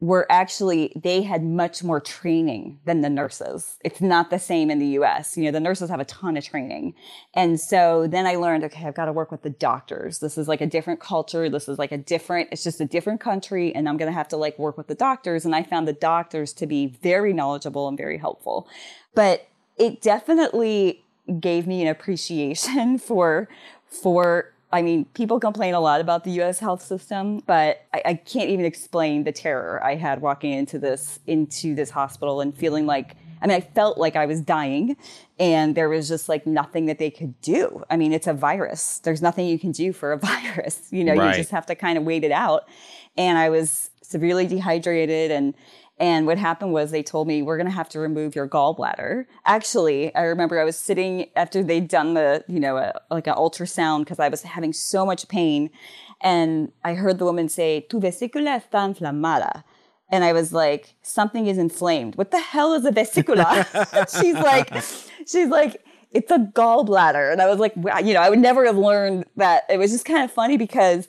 were 0.00 0.26
actually 0.30 0.92
they 0.96 1.20
had 1.20 1.44
much 1.44 1.84
more 1.84 2.00
training 2.00 2.80
than 2.86 3.02
the 3.02 3.10
nurses. 3.10 3.76
It's 3.84 4.00
not 4.00 4.30
the 4.30 4.38
same 4.38 4.70
in 4.70 4.78
the 4.78 4.86
US. 4.98 5.36
You 5.36 5.44
know, 5.44 5.50
the 5.50 5.60
nurses 5.60 5.90
have 5.90 6.00
a 6.00 6.06
ton 6.06 6.38
of 6.38 6.44
training. 6.44 6.94
And 7.34 7.60
so 7.60 8.06
then 8.06 8.26
I 8.26 8.36
learned, 8.36 8.64
okay, 8.64 8.86
I've 8.86 8.94
got 8.94 9.04
to 9.04 9.12
work 9.12 9.30
with 9.30 9.42
the 9.42 9.50
doctors. 9.50 10.18
This 10.20 10.38
is 10.38 10.48
like 10.48 10.62
a 10.62 10.66
different 10.66 11.00
culture. 11.00 11.50
This 11.50 11.68
is 11.68 11.78
like 11.78 11.92
a 11.92 11.98
different, 11.98 12.48
it's 12.50 12.64
just 12.64 12.80
a 12.80 12.86
different 12.86 13.20
country 13.20 13.74
and 13.74 13.88
I'm 13.88 13.98
going 13.98 14.10
to 14.10 14.16
have 14.16 14.28
to 14.28 14.38
like 14.38 14.58
work 14.58 14.78
with 14.78 14.86
the 14.86 14.94
doctors 14.94 15.44
and 15.44 15.54
I 15.54 15.62
found 15.62 15.86
the 15.86 15.92
doctors 15.92 16.54
to 16.54 16.66
be 16.66 16.86
very 16.86 17.34
knowledgeable 17.34 17.86
and 17.86 17.98
very 17.98 18.16
helpful. 18.16 18.66
But 19.14 19.48
it 19.76 20.00
definitely 20.00 21.04
gave 21.38 21.66
me 21.66 21.82
an 21.82 21.88
appreciation 21.88 22.98
for 22.98 23.48
for 23.86 24.52
I 24.72 24.82
mean, 24.82 25.04
people 25.06 25.40
complain 25.40 25.74
a 25.74 25.80
lot 25.80 26.00
about 26.00 26.24
the 26.24 26.30
U.S. 26.32 26.60
health 26.60 26.82
system, 26.82 27.40
but 27.46 27.86
I, 27.92 28.02
I, 28.04 28.14
can't 28.14 28.50
even 28.50 28.64
explain 28.64 29.24
the 29.24 29.32
terror 29.32 29.82
I 29.82 29.96
had 29.96 30.20
walking 30.20 30.52
into 30.52 30.78
this 30.78 31.18
into 31.26 31.74
this 31.74 31.90
hospital 31.90 32.40
and 32.40 32.54
feeling 32.54 32.86
like 32.86 33.16
I 33.42 33.46
mean, 33.46 33.56
I 33.56 33.60
felt 33.60 33.96
like 33.96 34.16
I 34.16 34.26
was 34.26 34.40
dying, 34.40 34.96
and 35.38 35.74
there 35.74 35.88
was 35.88 36.08
just 36.08 36.28
like 36.28 36.46
nothing 36.46 36.86
that 36.86 36.98
they 36.98 37.10
could 37.10 37.40
do. 37.40 37.84
I 37.88 37.96
mean, 37.96 38.12
it's 38.12 38.26
a 38.26 38.34
virus. 38.34 38.98
There's 38.98 39.22
nothing 39.22 39.46
you 39.46 39.58
can 39.58 39.72
do 39.72 39.92
for 39.92 40.12
a 40.12 40.18
virus. 40.18 40.88
You 40.90 41.04
know, 41.04 41.14
Right. 41.14 41.30
you 41.30 41.40
just 41.40 41.50
have 41.50 41.66
to 41.66 41.74
kind 41.74 41.96
of 41.96 42.04
wait 42.04 42.22
it 42.22 42.32
out. 42.32 42.68
And 43.16 43.38
I 43.38 43.48
was 43.48 43.90
severely 44.02 44.46
dehydrated 44.46 45.30
and 45.30 45.54
and 46.00 46.26
what 46.26 46.38
happened 46.38 46.72
was 46.72 46.90
they 46.90 47.02
told 47.02 47.28
me 47.28 47.42
we're 47.42 47.58
going 47.58 47.66
to 47.66 47.72
have 47.72 47.90
to 47.90 48.00
remove 48.00 48.34
your 48.34 48.48
gallbladder. 48.48 49.26
Actually, 49.44 50.12
I 50.14 50.22
remember 50.22 50.58
I 50.58 50.64
was 50.64 50.76
sitting 50.76 51.28
after 51.36 51.62
they'd 51.62 51.88
done 51.88 52.14
the, 52.14 52.42
you 52.48 52.58
know, 52.58 52.78
uh, 52.78 52.92
a, 53.10 53.14
like 53.14 53.26
an 53.26 53.34
ultrasound 53.34 54.00
because 54.00 54.18
I 54.18 54.30
was 54.30 54.42
having 54.42 54.72
so 54.72 55.04
much 55.04 55.28
pain. 55.28 55.68
And 56.22 56.72
I 56.84 56.94
heard 56.94 57.18
the 57.18 57.26
woman 57.26 57.50
say, 57.50 57.86
tu 57.90 58.00
vesícula 58.00 58.62
está 58.62 58.88
inflamada. 58.88 59.62
And 60.10 60.24
I 60.24 60.32
was 60.32 60.54
like, 60.54 60.94
something 61.02 61.46
is 61.46 61.58
inflamed. 61.58 62.16
What 62.16 62.30
the 62.30 62.40
hell 62.40 62.72
is 62.72 62.86
a 62.86 62.92
vesicula? 62.92 63.66
she's 64.20 64.34
like, 64.34 64.72
she's 65.26 65.48
like, 65.48 65.84
it's 66.12 66.30
a 66.30 66.38
gallbladder. 66.38 67.30
And 67.30 67.42
I 67.42 67.46
was 67.46 67.58
like, 67.58 67.76
wow, 67.76 67.98
you 67.98 68.14
know, 68.14 68.20
I 68.20 68.30
would 68.30 68.38
never 68.38 68.64
have 68.64 68.78
learned 68.78 69.26
that. 69.36 69.64
It 69.68 69.76
was 69.76 69.90
just 69.90 70.06
kind 70.06 70.24
of 70.24 70.32
funny 70.32 70.56
because 70.56 71.08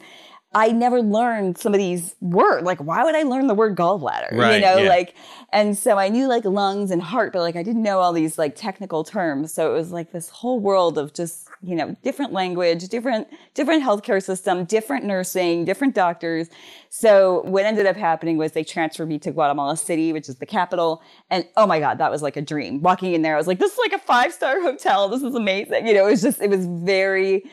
I 0.54 0.72
never 0.72 1.02
learned 1.02 1.58
some 1.58 1.74
of 1.74 1.78
these 1.78 2.14
words. 2.20 2.66
Like, 2.66 2.80
why 2.80 3.06
would 3.06 3.16
I 3.16 3.24
learn 3.24 3.48
the 3.48 3.54
word 3.54 3.78
gallbladder? 3.78 4.34
Right, 4.34 4.56
you 4.56 4.62
know, 4.62 4.78
yeah. 4.80 4.90
like, 4.90 5.16
and 5.54 5.78
so 5.78 5.98
I 5.98 6.10
knew 6.10 6.28
like 6.28 6.44
lungs 6.44 6.92
and 6.92 7.02
heart, 7.02 7.32
but 7.32 7.40
like 7.40 7.56
I 7.56 7.64
didn't 7.64 7.84
know 7.84 8.00
all 8.00 8.12
these 8.12 8.38
like 8.38 8.58
technical 8.58 9.06
terms. 9.06 9.54
So 9.54 9.72
it 9.72 9.78
was 9.78 9.92
like 9.92 10.12
this 10.12 10.28
whole 10.28 10.60
world 10.60 10.98
of 10.98 11.14
just, 11.14 11.48
you 11.64 11.74
know, 11.74 11.96
different 12.04 12.34
language, 12.34 12.90
different, 12.90 13.30
different 13.54 13.82
healthcare 13.82 14.22
system, 14.22 14.66
different 14.66 15.06
nursing, 15.06 15.64
different 15.64 15.96
doctors. 15.96 16.50
So 16.90 17.44
what 17.44 17.64
ended 17.64 17.86
up 17.86 17.96
happening 17.96 18.36
was 18.36 18.52
they 18.52 18.66
transferred 18.66 19.08
me 19.08 19.20
to 19.20 19.32
Guatemala 19.32 19.78
City, 19.78 20.12
which 20.12 20.28
is 20.28 20.36
the 20.36 20.46
capital. 20.46 21.02
And 21.30 21.48
oh 21.56 21.66
my 21.66 21.80
God, 21.80 21.98
that 22.00 22.12
was 22.12 22.22
like 22.22 22.36
a 22.36 22.42
dream. 22.42 22.82
Walking 22.82 23.14
in 23.14 23.22
there, 23.22 23.36
I 23.36 23.38
was 23.38 23.48
like, 23.48 23.60
this 23.60 23.72
is 23.72 23.80
like 23.80 23.94
a 23.94 24.00
five 24.00 24.34
star 24.34 24.60
hotel. 24.60 25.08
This 25.08 25.24
is 25.24 25.34
amazing. 25.34 25.88
You 25.88 25.94
know, 25.94 26.08
it 26.08 26.12
was 26.12 26.22
just, 26.22 26.42
it 26.42 26.50
was 26.50 26.66
very, 26.66 27.50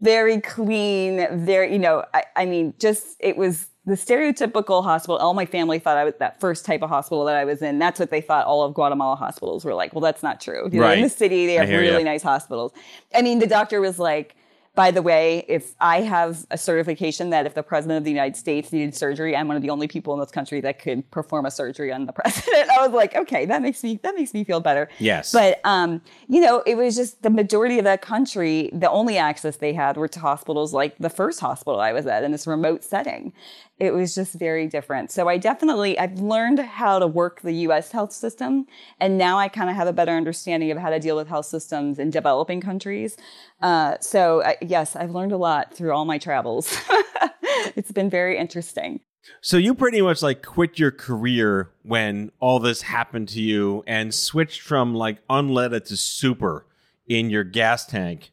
very 0.00 0.40
clean, 0.40 1.26
very, 1.44 1.72
you 1.72 1.78
know, 1.78 2.04
I, 2.12 2.24
I 2.36 2.44
mean, 2.44 2.74
just 2.78 3.16
it 3.20 3.36
was 3.36 3.68
the 3.86 3.94
stereotypical 3.94 4.82
hospital. 4.82 5.16
All 5.18 5.34
my 5.34 5.46
family 5.46 5.78
thought 5.78 5.96
I 5.96 6.04
was 6.04 6.14
that 6.18 6.40
first 6.40 6.64
type 6.64 6.82
of 6.82 6.88
hospital 6.88 7.24
that 7.26 7.36
I 7.36 7.44
was 7.44 7.60
in. 7.62 7.78
That's 7.78 7.98
what 8.00 8.10
they 8.10 8.20
thought 8.20 8.46
all 8.46 8.62
of 8.62 8.74
Guatemala 8.74 9.16
hospitals 9.16 9.64
were 9.64 9.74
like. 9.74 9.92
Well, 9.94 10.00
that's 10.00 10.22
not 10.22 10.40
true. 10.40 10.68
You 10.72 10.80
know, 10.80 10.86
Right. 10.86 10.98
in 10.98 11.04
the 11.04 11.10
city, 11.10 11.46
they 11.46 11.54
have 11.54 11.68
really 11.68 11.98
ya. 12.02 12.04
nice 12.04 12.22
hospitals. 12.22 12.72
I 13.14 13.22
mean, 13.22 13.38
the 13.40 13.46
doctor 13.46 13.80
was 13.80 13.98
like, 13.98 14.36
by 14.74 14.90
the 14.90 15.02
way, 15.02 15.44
if 15.46 15.74
I 15.80 16.00
have 16.00 16.44
a 16.50 16.58
certification 16.58 17.30
that 17.30 17.46
if 17.46 17.54
the 17.54 17.62
president 17.62 17.98
of 17.98 18.04
the 18.04 18.10
United 18.10 18.36
States 18.36 18.72
needed 18.72 18.94
surgery, 18.94 19.36
I'm 19.36 19.46
one 19.46 19.56
of 19.56 19.62
the 19.62 19.70
only 19.70 19.86
people 19.86 20.12
in 20.14 20.20
this 20.20 20.32
country 20.32 20.60
that 20.62 20.80
could 20.80 21.08
perform 21.12 21.46
a 21.46 21.50
surgery 21.50 21.92
on 21.92 22.06
the 22.06 22.12
president. 22.24 22.68
I 22.70 22.84
was 22.84 22.92
like, 22.92 23.14
okay, 23.14 23.46
that 23.46 23.62
makes 23.62 23.84
me 23.84 24.00
that 24.02 24.16
makes 24.16 24.34
me 24.34 24.42
feel 24.42 24.60
better. 24.60 24.88
Yes. 24.98 25.32
But 25.32 25.60
um, 25.64 26.00
you 26.28 26.40
know, 26.40 26.62
it 26.66 26.76
was 26.76 26.96
just 26.96 27.22
the 27.22 27.30
majority 27.30 27.78
of 27.78 27.84
that 27.84 28.02
country, 28.02 28.70
the 28.72 28.90
only 28.90 29.16
access 29.16 29.56
they 29.56 29.72
had 29.72 29.96
were 29.96 30.08
to 30.08 30.18
hospitals 30.18 30.72
like 30.72 30.98
the 30.98 31.10
first 31.10 31.38
hospital 31.38 31.80
I 31.80 31.92
was 31.92 32.06
at 32.06 32.24
in 32.24 32.32
this 32.32 32.46
remote 32.46 32.82
setting. 32.82 33.32
It 33.78 33.92
was 33.92 34.14
just 34.14 34.34
very 34.34 34.68
different. 34.68 35.10
So 35.10 35.28
I 35.28 35.36
definitely 35.36 35.98
I've 35.98 36.20
learned 36.20 36.60
how 36.60 36.98
to 36.98 37.06
work 37.06 37.40
the 37.40 37.52
US 37.68 37.90
health 37.90 38.12
system 38.12 38.66
and 39.00 39.18
now 39.18 39.38
I 39.38 39.48
kind 39.48 39.68
of 39.68 39.76
have 39.76 39.88
a 39.88 39.92
better 39.92 40.12
understanding 40.12 40.70
of 40.70 40.78
how 40.78 40.90
to 40.90 41.00
deal 41.00 41.16
with 41.16 41.28
health 41.28 41.46
systems 41.46 41.98
in 41.98 42.10
developing 42.10 42.60
countries. 42.60 43.16
Uh, 43.60 43.96
so 44.00 44.42
I, 44.44 44.56
yes, 44.60 44.94
I've 44.94 45.10
learned 45.10 45.32
a 45.32 45.36
lot 45.36 45.74
through 45.74 45.92
all 45.92 46.04
my 46.04 46.18
travels. 46.18 46.76
it's 47.74 47.90
been 47.90 48.10
very 48.10 48.38
interesting. 48.38 49.00
So 49.40 49.56
you 49.56 49.74
pretty 49.74 50.02
much 50.02 50.22
like 50.22 50.42
quit 50.42 50.78
your 50.78 50.90
career 50.90 51.70
when 51.82 52.30
all 52.40 52.60
this 52.60 52.82
happened 52.82 53.28
to 53.30 53.40
you 53.40 53.82
and 53.86 54.14
switched 54.14 54.60
from 54.60 54.94
like 54.94 55.26
unleaded 55.28 55.86
to 55.86 55.96
super 55.96 56.66
in 57.06 57.30
your 57.30 57.44
gas 57.44 57.86
tank 57.86 58.30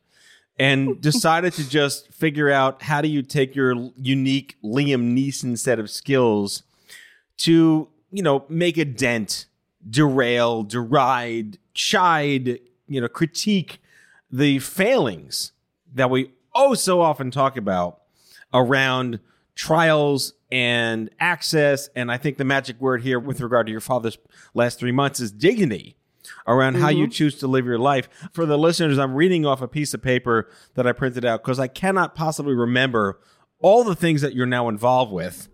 and 0.59 0.99
decided 1.01 1.53
to 1.53 1.67
just 1.67 2.13
figure 2.13 2.51
out 2.51 2.83
how 2.83 3.01
do 3.01 3.07
you 3.07 3.21
take 3.21 3.55
your 3.55 3.91
unique 3.95 4.57
Liam 4.63 5.15
Neeson 5.15 5.57
set 5.57 5.79
of 5.79 5.89
skills 5.89 6.63
to, 7.37 7.89
you 8.11 8.23
know, 8.23 8.45
make 8.49 8.77
a 8.77 8.85
dent, 8.85 9.47
derail, 9.89 10.63
deride, 10.63 11.57
chide, 11.73 12.59
you 12.87 13.01
know, 13.01 13.07
critique 13.07 13.81
the 14.31 14.59
failings 14.59 15.51
that 15.93 16.09
we 16.09 16.31
oh 16.53 16.73
so 16.73 17.01
often 17.01 17.31
talk 17.31 17.57
about 17.57 18.01
around 18.53 19.19
trials 19.55 20.33
and 20.51 21.09
access. 21.19 21.89
And 21.95 22.11
I 22.11 22.17
think 22.17 22.37
the 22.37 22.45
magic 22.45 22.79
word 22.79 23.01
here 23.01 23.19
with 23.19 23.41
regard 23.41 23.65
to 23.67 23.71
your 23.71 23.81
father's 23.81 24.17
last 24.53 24.79
three 24.79 24.91
months 24.91 25.19
is 25.19 25.31
dignity 25.31 25.95
around 26.47 26.75
how 26.75 26.89
you 26.89 27.07
choose 27.07 27.37
to 27.39 27.47
live 27.47 27.65
your 27.65 27.79
life. 27.79 28.09
For 28.31 28.45
the 28.45 28.57
listeners, 28.57 28.97
I'm 28.97 29.13
reading 29.13 29.45
off 29.45 29.61
a 29.61 29.67
piece 29.67 29.93
of 29.93 30.01
paper 30.01 30.49
that 30.75 30.87
I 30.87 30.91
printed 30.91 31.25
out 31.25 31.43
because 31.43 31.59
I 31.59 31.67
cannot 31.67 32.15
possibly 32.15 32.53
remember 32.53 33.19
all 33.61 33.83
the 33.83 33.95
things 33.95 34.21
that 34.21 34.33
you're 34.33 34.45
now 34.45 34.69
involved 34.69 35.11
with. 35.11 35.47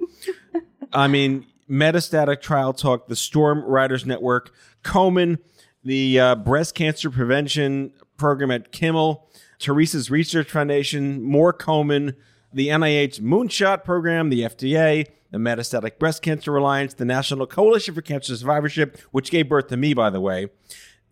I 0.93 1.07
mean, 1.07 1.45
Metastatic 1.69 2.41
Trial 2.41 2.73
Talk, 2.73 3.07
the 3.07 3.15
Storm 3.15 3.63
Riders 3.63 4.05
Network, 4.05 4.53
Komen, 4.83 5.37
the 5.83 6.19
uh, 6.19 6.35
Breast 6.35 6.75
Cancer 6.75 7.09
Prevention 7.09 7.93
Program 8.17 8.51
at 8.51 8.71
Kimmel, 8.71 9.29
Theresa's 9.59 10.09
Research 10.09 10.49
Foundation, 10.49 11.21
more 11.21 11.53
Komen, 11.53 12.15
the 12.53 12.69
NIH 12.69 13.19
Moonshot 13.21 13.83
Program, 13.83 14.29
the 14.29 14.41
FDA, 14.41 15.07
the 15.31 15.37
Metastatic 15.37 15.99
Breast 15.99 16.21
Cancer 16.21 16.55
Alliance, 16.55 16.93
the 16.93 17.05
National 17.05 17.45
Coalition 17.45 17.93
for 17.93 18.01
Cancer 18.01 18.35
Survivorship, 18.35 18.99
which 19.11 19.31
gave 19.31 19.49
birth 19.49 19.67
to 19.67 19.77
me, 19.77 19.93
by 19.93 20.09
the 20.09 20.21
way, 20.21 20.47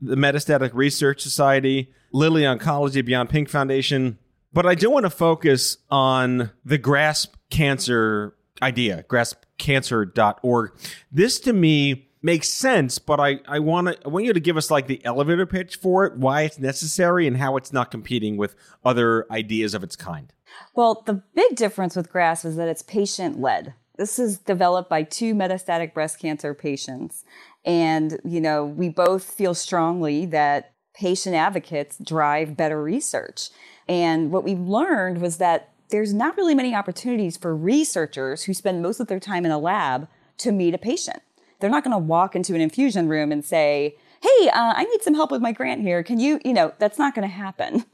the 0.02 0.16
Metastatic 0.16 0.72
Research 0.74 1.22
Society, 1.22 1.92
Lilly 2.12 2.44
Oncology, 2.44 3.04
Beyond 3.04 3.30
Pink 3.30 3.50
Foundation. 3.50 4.18
But 4.54 4.66
I 4.66 4.76
do 4.76 4.90
want 4.90 5.06
to 5.06 5.10
focus 5.10 5.78
on 5.90 6.52
the 6.64 6.78
Grasp 6.78 7.36
Cancer 7.50 8.36
idea, 8.62 9.04
graspcancer.org. 9.10 10.72
This 11.12 11.40
to 11.42 11.54
me 11.54 12.10
makes 12.22 12.50
sense, 12.50 12.98
but 12.98 13.20
I, 13.20 13.40
I 13.48 13.60
want 13.60 13.88
to 13.88 13.98
I 14.06 14.10
want 14.10 14.26
you 14.26 14.34
to 14.34 14.40
give 14.40 14.58
us 14.58 14.72
like 14.72 14.88
the 14.88 15.04
elevator 15.06 15.46
pitch 15.46 15.76
for 15.76 16.06
it, 16.06 16.18
why 16.18 16.42
it's 16.42 16.58
necessary 16.58 17.28
and 17.28 17.38
how 17.38 17.58
it's 17.58 17.72
not 17.72 17.92
competing 17.92 18.38
with 18.38 18.56
other 18.84 19.32
ideas 19.32 19.74
of 19.74 19.84
its 19.84 19.96
kind. 19.96 20.34
Well, 20.74 21.04
the 21.06 21.22
big 21.34 21.56
difference 21.56 21.96
with 21.96 22.12
GRASP 22.12 22.46
is 22.46 22.56
that 22.56 22.68
it's 22.68 22.82
patient 22.82 23.40
led. 23.40 23.74
This 23.98 24.20
is 24.20 24.38
developed 24.38 24.90
by 24.90 25.04
two 25.04 25.34
metastatic 25.34 25.94
breast 25.94 26.20
cancer 26.20 26.54
patients. 26.54 27.24
And, 27.64 28.20
you 28.24 28.42
know, 28.42 28.66
we 28.66 28.90
both 28.90 29.24
feel 29.24 29.54
strongly 29.54 30.26
that 30.28 30.74
patient 30.94 31.36
advocates 31.36 31.98
drive 31.98 32.58
better 32.58 32.82
research. 32.82 33.50
And 33.88 34.32
what 34.32 34.44
we 34.44 34.56
learned 34.56 35.22
was 35.22 35.38
that 35.38 35.70
there's 35.90 36.14
not 36.14 36.36
really 36.38 36.56
many 36.56 36.74
opportunities 36.76 37.38
for 37.38 37.56
researchers 37.56 38.44
who 38.44 38.54
spend 38.54 38.82
most 38.82 39.00
of 39.00 39.08
their 39.08 39.20
time 39.20 39.46
in 39.46 39.52
a 39.52 39.60
lab 39.60 40.08
to 40.40 40.52
meet 40.52 40.74
a 40.74 40.80
patient. 40.80 41.22
They're 41.60 41.70
not 41.70 41.84
going 41.84 41.94
to 41.94 41.98
walk 41.98 42.36
into 42.36 42.56
an 42.56 42.62
infusion 42.62 43.08
room 43.08 43.32
and 43.32 43.46
say, 43.46 43.96
Hey, 44.26 44.50
uh, 44.50 44.74
I 44.76 44.86
need 44.86 45.04
some 45.04 45.14
help 45.14 45.32
with 45.32 45.42
my 45.42 45.52
grant 45.52 45.82
here. 45.82 46.02
Can 46.04 46.20
you, 46.20 46.40
you 46.44 46.54
know, 46.54 46.74
that's 46.80 46.98
not 46.98 47.14
going 47.14 47.28
to 47.28 47.34
happen 47.34 47.86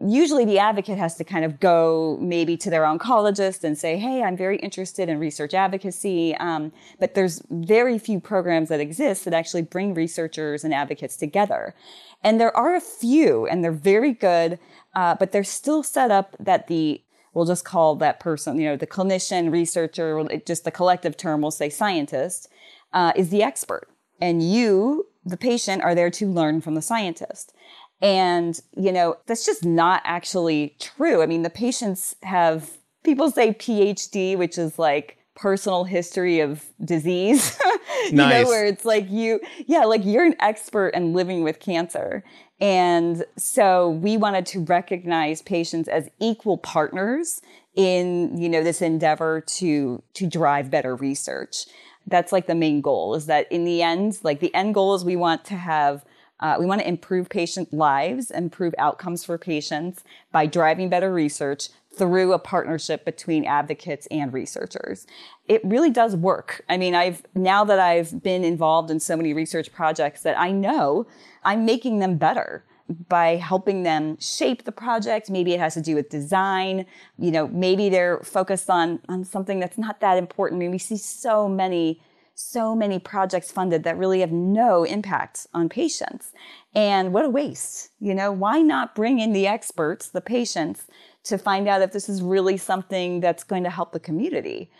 usually 0.00 0.44
the 0.44 0.58
advocate 0.58 0.98
has 0.98 1.16
to 1.16 1.24
kind 1.24 1.44
of 1.44 1.60
go 1.60 2.18
maybe 2.20 2.56
to 2.58 2.70
their 2.70 2.82
oncologist 2.82 3.64
and 3.64 3.78
say, 3.78 3.96
Hey, 3.96 4.22
I'm 4.22 4.36
very 4.36 4.58
interested 4.58 5.08
in 5.08 5.18
research 5.18 5.54
advocacy. 5.54 6.34
Um, 6.36 6.72
but 6.98 7.14
there's 7.14 7.42
very 7.50 7.98
few 7.98 8.20
programs 8.20 8.68
that 8.68 8.80
exist 8.80 9.24
that 9.24 9.34
actually 9.34 9.62
bring 9.62 9.94
researchers 9.94 10.64
and 10.64 10.74
advocates 10.74 11.16
together. 11.16 11.74
And 12.22 12.40
there 12.40 12.56
are 12.56 12.74
a 12.74 12.80
few, 12.80 13.46
and 13.46 13.62
they're 13.62 13.72
very 13.72 14.12
good, 14.12 14.58
uh, 14.94 15.14
but 15.16 15.32
they're 15.32 15.44
still 15.44 15.82
set 15.82 16.10
up 16.10 16.36
that 16.40 16.66
the 16.68 17.00
we'll 17.34 17.44
just 17.44 17.64
call 17.64 17.96
that 17.96 18.20
person, 18.20 18.60
you 18.60 18.68
know, 18.68 18.76
the 18.76 18.86
clinician, 18.86 19.50
researcher, 19.50 20.24
just 20.46 20.62
the 20.62 20.70
collective 20.70 21.16
term, 21.16 21.42
we'll 21.42 21.50
say 21.50 21.68
scientist, 21.68 22.48
uh, 22.92 23.12
is 23.16 23.30
the 23.30 23.42
expert. 23.42 23.88
And 24.20 24.40
you, 24.40 25.08
the 25.24 25.36
patient, 25.36 25.82
are 25.82 25.94
there 25.94 26.10
to 26.10 26.30
learn 26.30 26.60
from 26.60 26.74
the 26.74 26.82
scientist. 26.82 27.52
And, 28.00 28.60
you 28.76 28.92
know, 28.92 29.16
that's 29.26 29.46
just 29.46 29.64
not 29.64 30.02
actually 30.04 30.76
true. 30.80 31.22
I 31.22 31.26
mean, 31.26 31.42
the 31.42 31.50
patients 31.50 32.16
have, 32.22 32.76
people 33.04 33.30
say 33.30 33.52
PhD, 33.52 34.36
which 34.36 34.58
is 34.58 34.78
like 34.78 35.16
personal 35.34 35.84
history 35.84 36.40
of 36.40 36.64
disease, 36.84 37.58
you 38.06 38.12
Nice. 38.12 38.44
know, 38.44 38.48
where 38.50 38.66
it's 38.66 38.84
like 38.84 39.10
you, 39.10 39.40
yeah, 39.66 39.84
like 39.84 40.04
you're 40.04 40.24
an 40.24 40.36
expert 40.40 40.88
in 40.88 41.12
living 41.12 41.42
with 41.42 41.60
cancer. 41.60 42.22
And 42.60 43.24
so 43.36 43.90
we 43.90 44.16
wanted 44.16 44.46
to 44.46 44.60
recognize 44.64 45.42
patients 45.42 45.88
as 45.88 46.08
equal 46.20 46.58
partners 46.58 47.40
in, 47.74 48.36
you 48.40 48.48
know, 48.48 48.62
this 48.62 48.80
endeavor 48.80 49.40
to, 49.40 50.02
to 50.14 50.26
drive 50.26 50.70
better 50.70 50.94
research. 50.94 51.66
That's 52.06 52.32
like 52.32 52.46
the 52.46 52.54
main 52.54 52.80
goal 52.80 53.14
is 53.14 53.26
that 53.26 53.50
in 53.50 53.64
the 53.64 53.82
end, 53.82 54.18
like 54.22 54.40
the 54.40 54.54
end 54.54 54.74
goal 54.74 54.94
is 54.94 55.04
we 55.04 55.16
want 55.16 55.44
to 55.46 55.54
have 55.56 56.04
uh, 56.40 56.56
we 56.58 56.66
want 56.66 56.80
to 56.80 56.88
improve 56.88 57.28
patient 57.28 57.72
lives, 57.72 58.30
improve 58.30 58.74
outcomes 58.76 59.24
for 59.24 59.38
patients 59.38 60.02
by 60.32 60.46
driving 60.46 60.88
better 60.88 61.12
research 61.12 61.68
through 61.96 62.32
a 62.32 62.38
partnership 62.38 63.04
between 63.04 63.44
advocates 63.44 64.06
and 64.10 64.32
researchers. 64.32 65.06
It 65.46 65.64
really 65.64 65.90
does 65.90 66.16
work. 66.16 66.64
I 66.68 66.76
mean, 66.76 66.94
I've 66.94 67.24
now 67.34 67.64
that 67.64 67.78
I've 67.78 68.22
been 68.22 68.42
involved 68.42 68.90
in 68.90 68.98
so 68.98 69.16
many 69.16 69.32
research 69.32 69.72
projects 69.72 70.22
that 70.22 70.38
I 70.38 70.50
know 70.50 71.06
I'm 71.44 71.64
making 71.64 72.00
them 72.00 72.16
better 72.16 72.64
by 73.08 73.36
helping 73.36 73.82
them 73.82 74.18
shape 74.20 74.64
the 74.64 74.72
project. 74.72 75.30
Maybe 75.30 75.52
it 75.52 75.60
has 75.60 75.74
to 75.74 75.80
do 75.80 75.94
with 75.94 76.10
design. 76.10 76.86
You 77.18 77.30
know, 77.30 77.48
maybe 77.48 77.88
they're 77.88 78.20
focused 78.20 78.68
on, 78.68 79.00
on 79.08 79.24
something 79.24 79.58
that's 79.58 79.78
not 79.78 80.00
that 80.00 80.18
important. 80.18 80.58
I 80.58 80.60
mean, 80.60 80.70
we 80.70 80.78
see 80.78 80.96
so 80.96 81.48
many 81.48 82.00
so 82.34 82.74
many 82.74 82.98
projects 82.98 83.52
funded 83.52 83.84
that 83.84 83.96
really 83.96 84.20
have 84.20 84.32
no 84.32 84.82
impact 84.82 85.46
on 85.54 85.68
patients. 85.68 86.32
And 86.74 87.12
what 87.12 87.24
a 87.24 87.28
waste. 87.28 87.90
You 88.00 88.14
know, 88.14 88.32
why 88.32 88.60
not 88.60 88.94
bring 88.94 89.20
in 89.20 89.32
the 89.32 89.46
experts, 89.46 90.08
the 90.08 90.20
patients, 90.20 90.86
to 91.24 91.38
find 91.38 91.68
out 91.68 91.80
if 91.80 91.92
this 91.92 92.08
is 92.08 92.22
really 92.22 92.56
something 92.56 93.20
that's 93.20 93.44
going 93.44 93.62
to 93.64 93.70
help 93.70 93.92
the 93.92 94.00
community? 94.00 94.70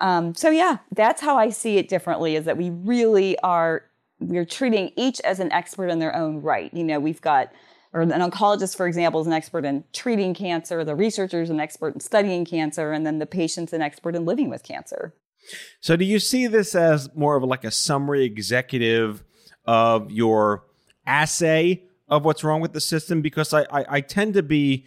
Um, 0.00 0.34
so 0.34 0.50
yeah, 0.50 0.78
that's 0.92 1.20
how 1.20 1.36
I 1.36 1.50
see 1.50 1.76
it 1.76 1.88
differently 1.88 2.36
is 2.36 2.44
that 2.46 2.56
we 2.56 2.70
really 2.70 3.38
are 3.40 3.84
we're 4.20 4.44
treating 4.44 4.92
each 4.96 5.20
as 5.20 5.40
an 5.40 5.50
expert 5.52 5.88
in 5.88 5.98
their 5.98 6.14
own 6.14 6.40
right. 6.42 6.72
You 6.72 6.84
know, 6.84 7.00
we've 7.00 7.20
got 7.20 7.52
or 7.92 8.02
an 8.02 8.10
oncologist, 8.10 8.76
for 8.76 8.86
example, 8.86 9.20
is 9.20 9.26
an 9.26 9.32
expert 9.32 9.64
in 9.64 9.82
treating 9.92 10.32
cancer, 10.32 10.84
the 10.84 10.94
researcher 10.94 11.42
is 11.42 11.50
an 11.50 11.58
expert 11.58 11.94
in 11.94 12.00
studying 12.00 12.44
cancer, 12.44 12.92
and 12.92 13.04
then 13.04 13.18
the 13.18 13.26
patient's 13.26 13.72
an 13.72 13.82
expert 13.82 14.14
in 14.14 14.24
living 14.24 14.48
with 14.48 14.62
cancer. 14.62 15.12
So, 15.80 15.96
do 15.96 16.04
you 16.04 16.20
see 16.20 16.46
this 16.46 16.74
as 16.74 17.08
more 17.16 17.36
of 17.36 17.42
like 17.42 17.64
a 17.64 17.70
summary 17.70 18.24
executive 18.24 19.24
of 19.64 20.10
your 20.10 20.64
assay 21.04 21.82
of 22.08 22.24
what's 22.24 22.44
wrong 22.44 22.60
with 22.60 22.74
the 22.74 22.80
system? 22.80 23.22
Because 23.22 23.52
I, 23.52 23.62
I, 23.62 23.84
I 23.88 24.00
tend 24.00 24.34
to 24.34 24.42
be 24.42 24.86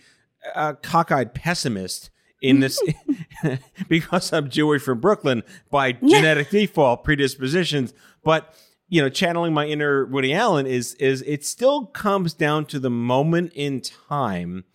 a 0.55 0.75
cockeyed 0.75 1.33
pessimist 1.33 2.09
in 2.41 2.61
this 2.61 2.81
because 3.89 4.31
I'm 4.31 4.49
Jewish 4.49 4.81
from 4.81 4.99
Brooklyn 4.99 5.43
by 5.69 5.93
genetic 5.93 6.49
default 6.49 7.03
predispositions. 7.03 7.93
But 8.23 8.55
you 8.87 9.01
know, 9.01 9.09
channeling 9.09 9.53
my 9.53 9.65
inner 9.65 10.05
Woody 10.05 10.33
Allen 10.33 10.67
is 10.67 10.93
is 10.95 11.23
it 11.23 11.45
still 11.45 11.87
comes 11.87 12.33
down 12.33 12.65
to 12.67 12.79
the 12.79 12.89
moment 12.89 13.51
in 13.55 13.81
time 13.81 14.65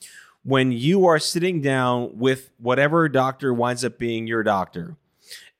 when 0.42 0.73
you 0.73 1.05
are 1.07 1.18
sitting 1.18 1.61
down 1.61 2.18
with 2.18 2.51
whatever 2.59 3.09
doctor 3.09 3.53
winds 3.53 3.85
up 3.85 3.99
being 3.99 4.27
your 4.27 4.42
doctor, 4.42 4.97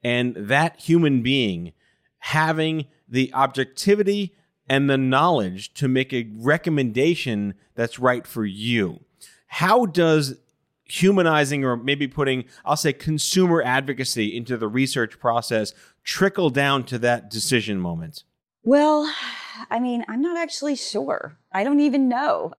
and 0.03 0.35
that 0.37 0.81
human 0.81 1.23
being 1.23 1.73
having 2.21 2.87
the 3.09 3.33
objectivity 3.33 4.35
and 4.69 4.89
the 4.89 4.99
knowledge 4.99 5.73
to 5.75 5.89
make 5.89 6.13
a 6.13 6.29
recommendation 6.37 7.55
that's 7.75 7.99
right 7.99 8.27
for 8.27 8.45
you. 8.45 9.01
How 9.47 9.87
does 9.87 10.37
humanizing 10.85 11.65
or 11.65 11.77
maybe 11.77 12.09
putting, 12.09 12.45
I'll 12.65 12.77
say, 12.77 12.93
consumer 12.93 13.63
advocacy 13.63 14.37
into 14.37 14.57
the 14.57 14.69
research 14.69 15.19
process 15.19 15.73
trickle 16.03 16.51
down 16.51 16.85
to 16.85 16.99
that 16.99 17.31
decision 17.31 17.81
moment? 17.81 18.25
Well, 18.69 19.11
I 19.71 19.81
mean, 19.81 20.05
I'm 20.09 20.21
not 20.21 20.37
actually 20.37 20.77
sure. 20.77 21.39
I 21.51 21.65
don't 21.65 21.81
even 21.81 22.07
know. 22.07 22.53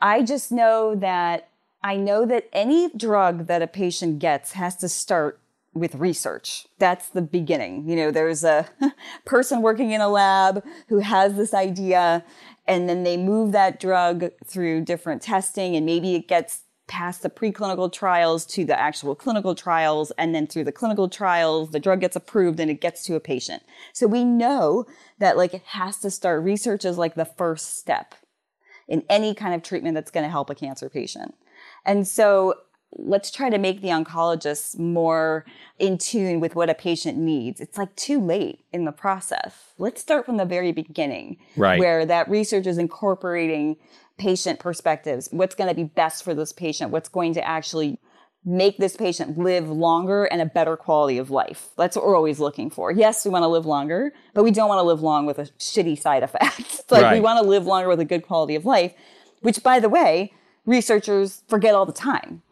I 0.00 0.22
just 0.22 0.52
know 0.52 0.94
that 0.94 1.48
I 1.82 1.96
know 1.96 2.24
that 2.24 2.48
any 2.52 2.88
drug 2.90 3.48
that 3.48 3.62
a 3.62 3.66
patient 3.66 4.20
gets 4.20 4.52
has 4.52 4.76
to 4.76 4.88
start 4.88 5.40
with 5.74 5.96
research. 5.96 6.68
That's 6.78 7.08
the 7.08 7.20
beginning. 7.20 7.88
You 7.88 7.96
know, 7.96 8.10
there's 8.12 8.44
a 8.44 8.68
person 9.24 9.60
working 9.60 9.90
in 9.90 10.00
a 10.00 10.08
lab 10.08 10.64
who 10.86 11.00
has 11.00 11.34
this 11.34 11.52
idea 11.52 12.24
and 12.68 12.88
then 12.88 13.02
they 13.02 13.16
move 13.16 13.50
that 13.50 13.80
drug 13.80 14.26
through 14.44 14.82
different 14.82 15.20
testing 15.20 15.74
and 15.74 15.84
maybe 15.84 16.14
it 16.14 16.28
gets 16.28 16.60
past 16.86 17.22
the 17.22 17.30
preclinical 17.30 17.92
trials 17.92 18.46
to 18.46 18.64
the 18.64 18.78
actual 18.78 19.14
clinical 19.14 19.54
trials 19.54 20.12
and 20.18 20.34
then 20.34 20.46
through 20.46 20.64
the 20.64 20.72
clinical 20.72 21.08
trials 21.08 21.70
the 21.70 21.80
drug 21.80 22.00
gets 22.00 22.16
approved 22.16 22.60
and 22.60 22.70
it 22.70 22.80
gets 22.80 23.02
to 23.02 23.14
a 23.14 23.20
patient 23.20 23.62
so 23.92 24.06
we 24.06 24.24
know 24.24 24.84
that 25.18 25.36
like 25.36 25.52
it 25.52 25.62
has 25.66 25.98
to 25.98 26.10
start 26.10 26.42
research 26.42 26.84
is 26.84 26.96
like 26.96 27.14
the 27.14 27.24
first 27.24 27.76
step 27.76 28.14
in 28.88 29.02
any 29.10 29.34
kind 29.34 29.54
of 29.54 29.62
treatment 29.62 29.94
that's 29.94 30.12
going 30.12 30.24
to 30.24 30.30
help 30.30 30.48
a 30.48 30.54
cancer 30.54 30.88
patient 30.88 31.34
and 31.84 32.06
so 32.06 32.54
let's 32.98 33.30
try 33.30 33.50
to 33.50 33.58
make 33.58 33.82
the 33.82 33.88
oncologists 33.88 34.78
more 34.78 35.44
in 35.78 35.98
tune 35.98 36.40
with 36.40 36.54
what 36.54 36.70
a 36.70 36.74
patient 36.74 37.18
needs. 37.18 37.60
It's 37.60 37.76
like 37.76 37.94
too 37.96 38.20
late 38.20 38.64
in 38.72 38.84
the 38.84 38.92
process. 38.92 39.74
Let's 39.78 40.00
start 40.00 40.24
from 40.24 40.36
the 40.36 40.44
very 40.44 40.72
beginning, 40.72 41.38
right. 41.56 41.78
where 41.78 42.06
that 42.06 42.28
research 42.28 42.66
is 42.66 42.78
incorporating 42.78 43.76
patient 44.18 44.58
perspectives. 44.58 45.28
What's 45.30 45.54
going 45.54 45.68
to 45.68 45.74
be 45.74 45.84
best 45.84 46.24
for 46.24 46.34
this 46.34 46.52
patient? 46.52 46.90
What's 46.90 47.08
going 47.08 47.34
to 47.34 47.46
actually 47.46 47.98
make 48.46 48.78
this 48.78 48.96
patient 48.96 49.36
live 49.36 49.68
longer 49.68 50.24
and 50.24 50.40
a 50.40 50.46
better 50.46 50.76
quality 50.76 51.18
of 51.18 51.30
life. 51.30 51.70
That's 51.76 51.96
what 51.96 52.06
we're 52.06 52.14
always 52.14 52.38
looking 52.38 52.70
for. 52.70 52.92
Yes, 52.92 53.24
we 53.24 53.30
want 53.32 53.42
to 53.42 53.48
live 53.48 53.66
longer, 53.66 54.12
but 54.34 54.44
we 54.44 54.52
don't 54.52 54.68
want 54.68 54.78
to 54.78 54.84
live 54.84 55.02
long 55.02 55.26
with 55.26 55.40
a 55.40 55.46
shitty 55.58 55.98
side 55.98 56.22
effect. 56.22 56.60
it's 56.60 56.84
like 56.90 57.02
right. 57.02 57.14
we 57.14 57.20
want 57.20 57.42
to 57.42 57.48
live 57.48 57.66
longer 57.66 57.88
with 57.88 57.98
a 57.98 58.04
good 58.04 58.22
quality 58.22 58.54
of 58.54 58.64
life, 58.64 58.94
which 59.40 59.64
by 59.64 59.80
the 59.80 59.88
way, 59.88 60.32
researchers 60.64 61.42
forget 61.48 61.74
all 61.74 61.84
the 61.84 61.92
time. 61.92 62.42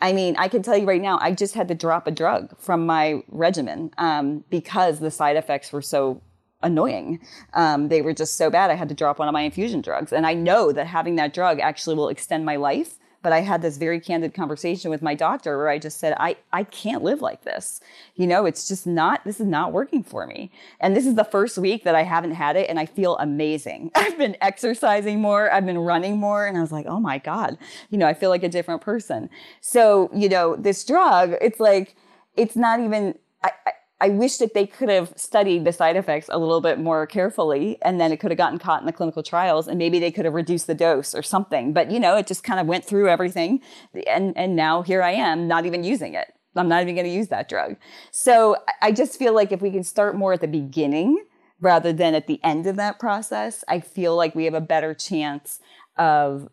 I 0.00 0.12
mean, 0.12 0.34
I 0.36 0.48
can 0.48 0.62
tell 0.62 0.76
you 0.76 0.86
right 0.86 1.00
now, 1.00 1.18
I 1.22 1.30
just 1.30 1.54
had 1.54 1.68
to 1.68 1.74
drop 1.74 2.08
a 2.08 2.10
drug 2.10 2.58
from 2.58 2.84
my 2.84 3.22
regimen 3.28 3.92
um, 3.96 4.44
because 4.50 4.98
the 4.98 5.10
side 5.10 5.36
effects 5.36 5.72
were 5.72 5.82
so 5.82 6.20
annoying. 6.64 7.20
Um, 7.52 7.88
they 7.88 8.02
were 8.02 8.14
just 8.14 8.36
so 8.36 8.50
bad. 8.50 8.70
I 8.70 8.74
had 8.74 8.88
to 8.88 8.94
drop 8.94 9.18
one 9.18 9.28
of 9.28 9.32
my 9.32 9.42
infusion 9.42 9.80
drugs. 9.80 10.12
And 10.12 10.26
I 10.26 10.34
know 10.34 10.72
that 10.72 10.86
having 10.86 11.16
that 11.16 11.32
drug 11.32 11.60
actually 11.60 11.94
will 11.94 12.08
extend 12.08 12.44
my 12.44 12.56
life. 12.56 12.98
But 13.24 13.32
I 13.32 13.40
had 13.40 13.62
this 13.62 13.78
very 13.78 14.00
candid 14.00 14.34
conversation 14.34 14.90
with 14.90 15.00
my 15.00 15.14
doctor 15.14 15.56
where 15.56 15.70
I 15.70 15.78
just 15.78 15.98
said, 15.98 16.14
I, 16.20 16.36
I 16.52 16.64
can't 16.64 17.02
live 17.02 17.22
like 17.22 17.42
this. 17.42 17.80
You 18.16 18.26
know, 18.26 18.44
it's 18.44 18.68
just 18.68 18.86
not, 18.86 19.24
this 19.24 19.40
is 19.40 19.46
not 19.46 19.72
working 19.72 20.02
for 20.02 20.26
me. 20.26 20.52
And 20.78 20.94
this 20.94 21.06
is 21.06 21.14
the 21.14 21.24
first 21.24 21.56
week 21.56 21.84
that 21.84 21.94
I 21.94 22.02
haven't 22.02 22.32
had 22.32 22.54
it 22.56 22.68
and 22.68 22.78
I 22.78 22.84
feel 22.84 23.16
amazing. 23.16 23.92
I've 23.94 24.18
been 24.18 24.36
exercising 24.42 25.22
more, 25.22 25.50
I've 25.50 25.64
been 25.64 25.78
running 25.78 26.18
more. 26.18 26.46
And 26.46 26.58
I 26.58 26.60
was 26.60 26.70
like, 26.70 26.84
oh 26.84 27.00
my 27.00 27.16
God, 27.16 27.56
you 27.88 27.96
know, 27.96 28.06
I 28.06 28.12
feel 28.12 28.28
like 28.28 28.42
a 28.42 28.48
different 28.50 28.82
person. 28.82 29.30
So, 29.62 30.10
you 30.12 30.28
know, 30.28 30.54
this 30.56 30.84
drug, 30.84 31.32
it's 31.40 31.58
like, 31.58 31.96
it's 32.36 32.56
not 32.56 32.78
even, 32.80 33.18
I, 33.42 33.52
I 33.66 33.72
I 34.00 34.08
wish 34.08 34.38
that 34.38 34.54
they 34.54 34.66
could 34.66 34.88
have 34.88 35.12
studied 35.16 35.64
the 35.64 35.72
side 35.72 35.96
effects 35.96 36.28
a 36.30 36.38
little 36.38 36.60
bit 36.60 36.78
more 36.78 37.06
carefully 37.06 37.78
and 37.82 38.00
then 38.00 38.12
it 38.12 38.18
could 38.18 38.30
have 38.30 38.38
gotten 38.38 38.58
caught 38.58 38.80
in 38.80 38.86
the 38.86 38.92
clinical 38.92 39.22
trials 39.22 39.68
and 39.68 39.78
maybe 39.78 39.98
they 39.98 40.10
could 40.10 40.24
have 40.24 40.34
reduced 40.34 40.66
the 40.66 40.74
dose 40.74 41.14
or 41.14 41.22
something. 41.22 41.72
But 41.72 41.90
you 41.90 42.00
know, 42.00 42.16
it 42.16 42.26
just 42.26 42.44
kind 42.44 42.60
of 42.60 42.66
went 42.66 42.84
through 42.84 43.08
everything 43.08 43.60
and, 44.06 44.36
and 44.36 44.56
now 44.56 44.82
here 44.82 45.02
I 45.02 45.12
am 45.12 45.46
not 45.46 45.64
even 45.64 45.84
using 45.84 46.14
it. 46.14 46.32
I'm 46.56 46.68
not 46.68 46.82
even 46.82 46.94
going 46.94 47.06
to 47.06 47.12
use 47.12 47.28
that 47.28 47.48
drug. 47.48 47.76
So 48.10 48.56
I 48.82 48.92
just 48.92 49.18
feel 49.18 49.34
like 49.34 49.52
if 49.52 49.60
we 49.60 49.70
can 49.70 49.84
start 49.84 50.16
more 50.16 50.32
at 50.32 50.40
the 50.40 50.48
beginning 50.48 51.24
rather 51.60 51.92
than 51.92 52.14
at 52.14 52.26
the 52.26 52.40
end 52.44 52.66
of 52.66 52.76
that 52.76 52.98
process, 52.98 53.64
I 53.68 53.80
feel 53.80 54.16
like 54.16 54.34
we 54.34 54.44
have 54.44 54.54
a 54.54 54.60
better 54.60 54.94
chance 54.94 55.60
of 55.96 56.48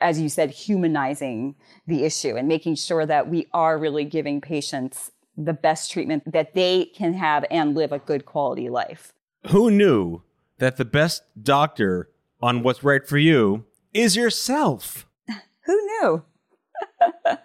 as 0.00 0.20
you 0.20 0.28
said, 0.28 0.50
humanizing 0.50 1.54
the 1.86 2.04
issue 2.04 2.36
and 2.36 2.46
making 2.46 2.74
sure 2.74 3.06
that 3.06 3.30
we 3.30 3.46
are 3.54 3.78
really 3.78 4.04
giving 4.04 4.38
patients 4.38 5.10
the 5.44 5.52
best 5.52 5.90
treatment 5.90 6.30
that 6.32 6.54
they 6.54 6.86
can 6.86 7.14
have 7.14 7.44
and 7.50 7.74
live 7.74 7.92
a 7.92 7.98
good 7.98 8.26
quality 8.26 8.68
life. 8.68 9.12
Who 9.48 9.70
knew 9.70 10.22
that 10.58 10.76
the 10.76 10.84
best 10.84 11.22
doctor 11.40 12.10
on 12.40 12.62
what's 12.62 12.84
right 12.84 13.06
for 13.06 13.18
you 13.18 13.64
is 13.94 14.16
yourself? 14.16 15.06
Who 15.62 15.74
knew? 15.74 16.22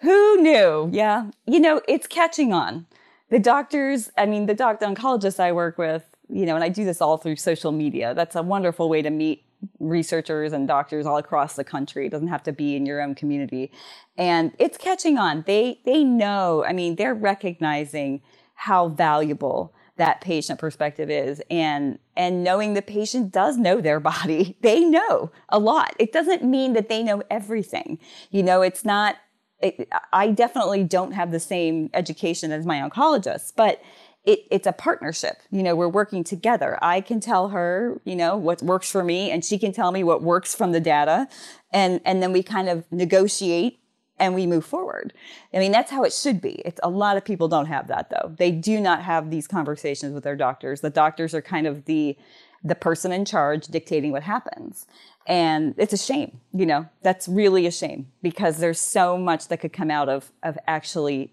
Who 0.00 0.40
knew? 0.40 0.90
Yeah. 0.92 1.30
You 1.46 1.60
know, 1.60 1.80
it's 1.88 2.06
catching 2.06 2.52
on. 2.52 2.86
The 3.30 3.38
doctors, 3.38 4.10
I 4.18 4.26
mean, 4.26 4.46
the 4.46 4.54
doctor 4.54 4.86
oncologists 4.86 5.40
I 5.40 5.52
work 5.52 5.78
with, 5.78 6.04
you 6.28 6.44
know, 6.44 6.54
and 6.54 6.62
I 6.62 6.68
do 6.68 6.84
this 6.84 7.00
all 7.00 7.16
through 7.16 7.36
social 7.36 7.72
media. 7.72 8.14
That's 8.14 8.36
a 8.36 8.42
wonderful 8.42 8.88
way 8.88 9.02
to 9.02 9.10
meet 9.10 9.44
researchers 9.78 10.52
and 10.52 10.66
doctors 10.68 11.06
all 11.06 11.16
across 11.16 11.54
the 11.56 11.64
country. 11.64 12.06
It 12.06 12.10
doesn't 12.10 12.28
have 12.28 12.42
to 12.44 12.52
be 12.52 12.76
in 12.76 12.86
your 12.86 13.00
own 13.02 13.14
community. 13.14 13.72
And 14.16 14.52
it's 14.58 14.78
catching 14.78 15.18
on. 15.18 15.44
They 15.46 15.80
they 15.84 16.04
know, 16.04 16.64
I 16.64 16.72
mean, 16.72 16.96
they're 16.96 17.14
recognizing 17.14 18.22
how 18.54 18.88
valuable 18.88 19.74
that 19.96 20.20
patient 20.20 20.58
perspective 20.58 21.10
is 21.10 21.42
and 21.50 21.98
and 22.16 22.42
knowing 22.42 22.74
the 22.74 22.82
patient 22.82 23.32
does 23.32 23.56
know 23.56 23.80
their 23.80 24.00
body. 24.00 24.56
They 24.62 24.80
know 24.80 25.30
a 25.48 25.58
lot. 25.58 25.94
It 25.98 26.12
doesn't 26.12 26.44
mean 26.44 26.72
that 26.74 26.88
they 26.88 27.02
know 27.02 27.22
everything. 27.30 27.98
You 28.30 28.42
know, 28.42 28.62
it's 28.62 28.84
not 28.84 29.16
it, 29.60 29.88
I 30.12 30.28
definitely 30.28 30.84
don't 30.84 31.12
have 31.12 31.30
the 31.30 31.40
same 31.40 31.90
education 31.94 32.52
as 32.52 32.66
my 32.66 32.78
oncologist, 32.78 33.52
but 33.56 33.80
it, 34.24 34.40
it's 34.50 34.66
a 34.66 34.72
partnership. 34.72 35.42
You 35.50 35.62
know, 35.62 35.74
we're 35.74 35.88
working 35.88 36.22
together. 36.22 36.78
I 36.80 37.00
can 37.00 37.20
tell 37.20 37.48
her, 37.48 38.00
you 38.04 38.14
know, 38.14 38.36
what 38.36 38.62
works 38.62 38.90
for 38.90 39.02
me 39.02 39.30
and 39.30 39.44
she 39.44 39.58
can 39.58 39.72
tell 39.72 39.90
me 39.90 40.04
what 40.04 40.22
works 40.22 40.54
from 40.54 40.72
the 40.72 40.80
data. 40.80 41.28
And, 41.72 42.00
and 42.04 42.22
then 42.22 42.32
we 42.32 42.42
kind 42.42 42.68
of 42.68 42.84
negotiate 42.92 43.80
and 44.18 44.34
we 44.34 44.46
move 44.46 44.64
forward. 44.64 45.12
I 45.52 45.58
mean, 45.58 45.72
that's 45.72 45.90
how 45.90 46.04
it 46.04 46.12
should 46.12 46.40
be. 46.40 46.62
It's 46.64 46.78
a 46.84 46.90
lot 46.90 47.16
of 47.16 47.24
people 47.24 47.48
don't 47.48 47.66
have 47.66 47.88
that 47.88 48.10
though. 48.10 48.32
They 48.36 48.52
do 48.52 48.80
not 48.80 49.02
have 49.02 49.30
these 49.30 49.48
conversations 49.48 50.14
with 50.14 50.22
their 50.22 50.36
doctors. 50.36 50.80
The 50.80 50.90
doctors 50.90 51.34
are 51.34 51.42
kind 51.42 51.66
of 51.66 51.86
the, 51.86 52.16
the 52.62 52.76
person 52.76 53.10
in 53.10 53.24
charge 53.24 53.66
dictating 53.66 54.12
what 54.12 54.22
happens. 54.22 54.86
And 55.26 55.74
it's 55.78 55.92
a 55.92 55.98
shame, 55.98 56.40
you 56.52 56.66
know, 56.66 56.88
that's 57.02 57.26
really 57.26 57.66
a 57.66 57.72
shame 57.72 58.12
because 58.22 58.58
there's 58.58 58.80
so 58.80 59.18
much 59.18 59.48
that 59.48 59.60
could 59.60 59.72
come 59.72 59.90
out 59.90 60.08
of, 60.08 60.32
of 60.42 60.58
actually 60.66 61.32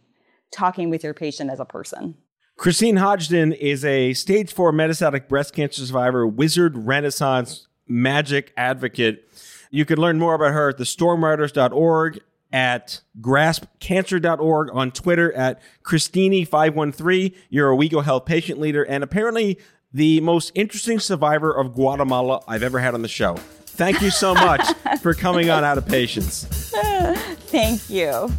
talking 0.52 0.90
with 0.90 1.04
your 1.04 1.14
patient 1.14 1.52
as 1.52 1.60
a 1.60 1.66
person. 1.66 2.16
Christine 2.60 2.98
Hodgdon 2.98 3.56
is 3.58 3.86
a 3.86 4.14
stage 4.14 4.52
four 4.52 4.74
metastatic 4.74 5.30
breast 5.30 5.54
cancer 5.54 5.86
survivor, 5.86 6.28
wizard, 6.28 6.76
renaissance, 6.76 7.70
magic 7.88 8.52
advocate. 8.58 9.32
You 9.72 9.86
can 9.86 9.98
learn 9.98 10.20
more 10.20 10.34
about 10.34 10.52
her 10.52 10.72
at 10.72 10.78
thestormriders.org, 10.78 12.20
at 12.52 13.00
graspcancer.org, 13.22 14.70
on 14.74 14.92
Twitter 14.92 15.32
at 15.32 15.62
Christini513. 15.84 17.34
You're 17.50 17.72
a 17.72 17.78
WeGo 17.78 18.04
Health 18.04 18.26
patient 18.26 18.60
leader 18.60 18.84
and 18.84 19.06
apparently 19.06 19.58
the 19.94 20.20
most 20.20 20.52
interesting 20.54 21.00
survivor 21.00 21.54
of 21.54 21.74
Guatemala 21.74 22.44
I've 22.46 22.64
ever 22.64 22.80
had 22.80 22.94
on 22.94 23.04
the 23.04 23.08
show. 23.08 23.36
Thank 23.68 24.02
you 24.02 24.10
so 24.10 24.34
much 24.34 24.68
for 25.02 25.14
coming 25.14 25.50
on 25.50 25.64
Out 25.64 25.78
of 25.78 25.88
Patience. 25.88 26.44
Thank 26.74 27.90
you. 27.90 28.30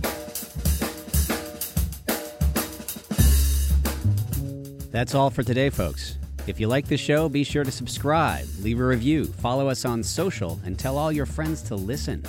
That's 4.90 5.14
all 5.14 5.30
for 5.30 5.44
today, 5.44 5.70
folks. 5.70 6.18
If 6.48 6.58
you 6.58 6.66
like 6.66 6.88
the 6.88 6.96
show, 6.96 7.28
be 7.28 7.44
sure 7.44 7.62
to 7.62 7.70
subscribe, 7.70 8.46
leave 8.60 8.80
a 8.80 8.84
review, 8.84 9.24
follow 9.24 9.68
us 9.68 9.84
on 9.84 10.02
social, 10.02 10.58
and 10.64 10.76
tell 10.76 10.98
all 10.98 11.12
your 11.12 11.26
friends 11.26 11.62
to 11.62 11.76
listen. 11.76 12.24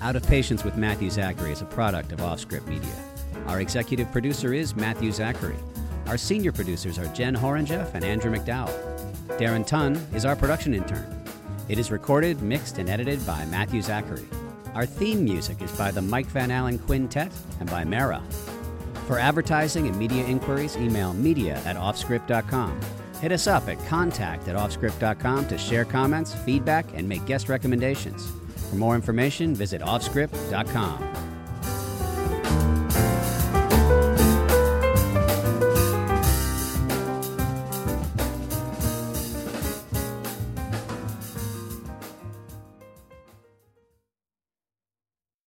Out 0.00 0.16
of 0.16 0.26
Patience 0.26 0.64
with 0.64 0.78
Matthew 0.78 1.10
Zachary 1.10 1.52
is 1.52 1.60
a 1.60 1.66
product 1.66 2.12
of 2.12 2.20
Offscript 2.20 2.66
Media. 2.66 2.94
Our 3.46 3.60
executive 3.60 4.10
producer 4.10 4.54
is 4.54 4.74
Matthew 4.74 5.12
Zachary. 5.12 5.58
Our 6.06 6.16
senior 6.16 6.50
producers 6.52 6.98
are 6.98 7.12
Jen 7.12 7.36
Horangeff 7.36 7.92
and 7.92 8.04
Andrew 8.04 8.34
McDowell. 8.34 8.72
Darren 9.38 9.66
Tunn 9.66 9.96
is 10.14 10.24
our 10.24 10.36
production 10.36 10.72
intern. 10.72 11.24
It 11.68 11.78
is 11.78 11.90
recorded, 11.90 12.40
mixed, 12.40 12.78
and 12.78 12.88
edited 12.88 13.26
by 13.26 13.44
Matthew 13.46 13.82
Zachary. 13.82 14.26
Our 14.74 14.86
theme 14.86 15.24
music 15.24 15.60
is 15.60 15.72
by 15.72 15.90
the 15.90 16.00
Mike 16.00 16.26
Van 16.28 16.50
Allen 16.50 16.78
Quintet 16.78 17.32
and 17.60 17.68
by 17.68 17.84
Mara. 17.84 18.22
For 19.06 19.20
advertising 19.20 19.86
and 19.86 19.96
media 19.96 20.24
inquiries, 20.24 20.76
email 20.76 21.12
media 21.12 21.62
at 21.64 21.76
offscript.com. 21.76 22.80
Hit 23.20 23.32
us 23.32 23.46
up 23.46 23.68
at 23.68 23.78
contact 23.86 24.48
at 24.48 24.56
offscript.com 24.56 25.48
to 25.48 25.56
share 25.56 25.84
comments, 25.84 26.34
feedback, 26.34 26.86
and 26.94 27.08
make 27.08 27.24
guest 27.24 27.48
recommendations. 27.48 28.30
For 28.68 28.76
more 28.76 28.94
information, 28.94 29.54
visit 29.54 29.80
offscript.com. 29.80 31.25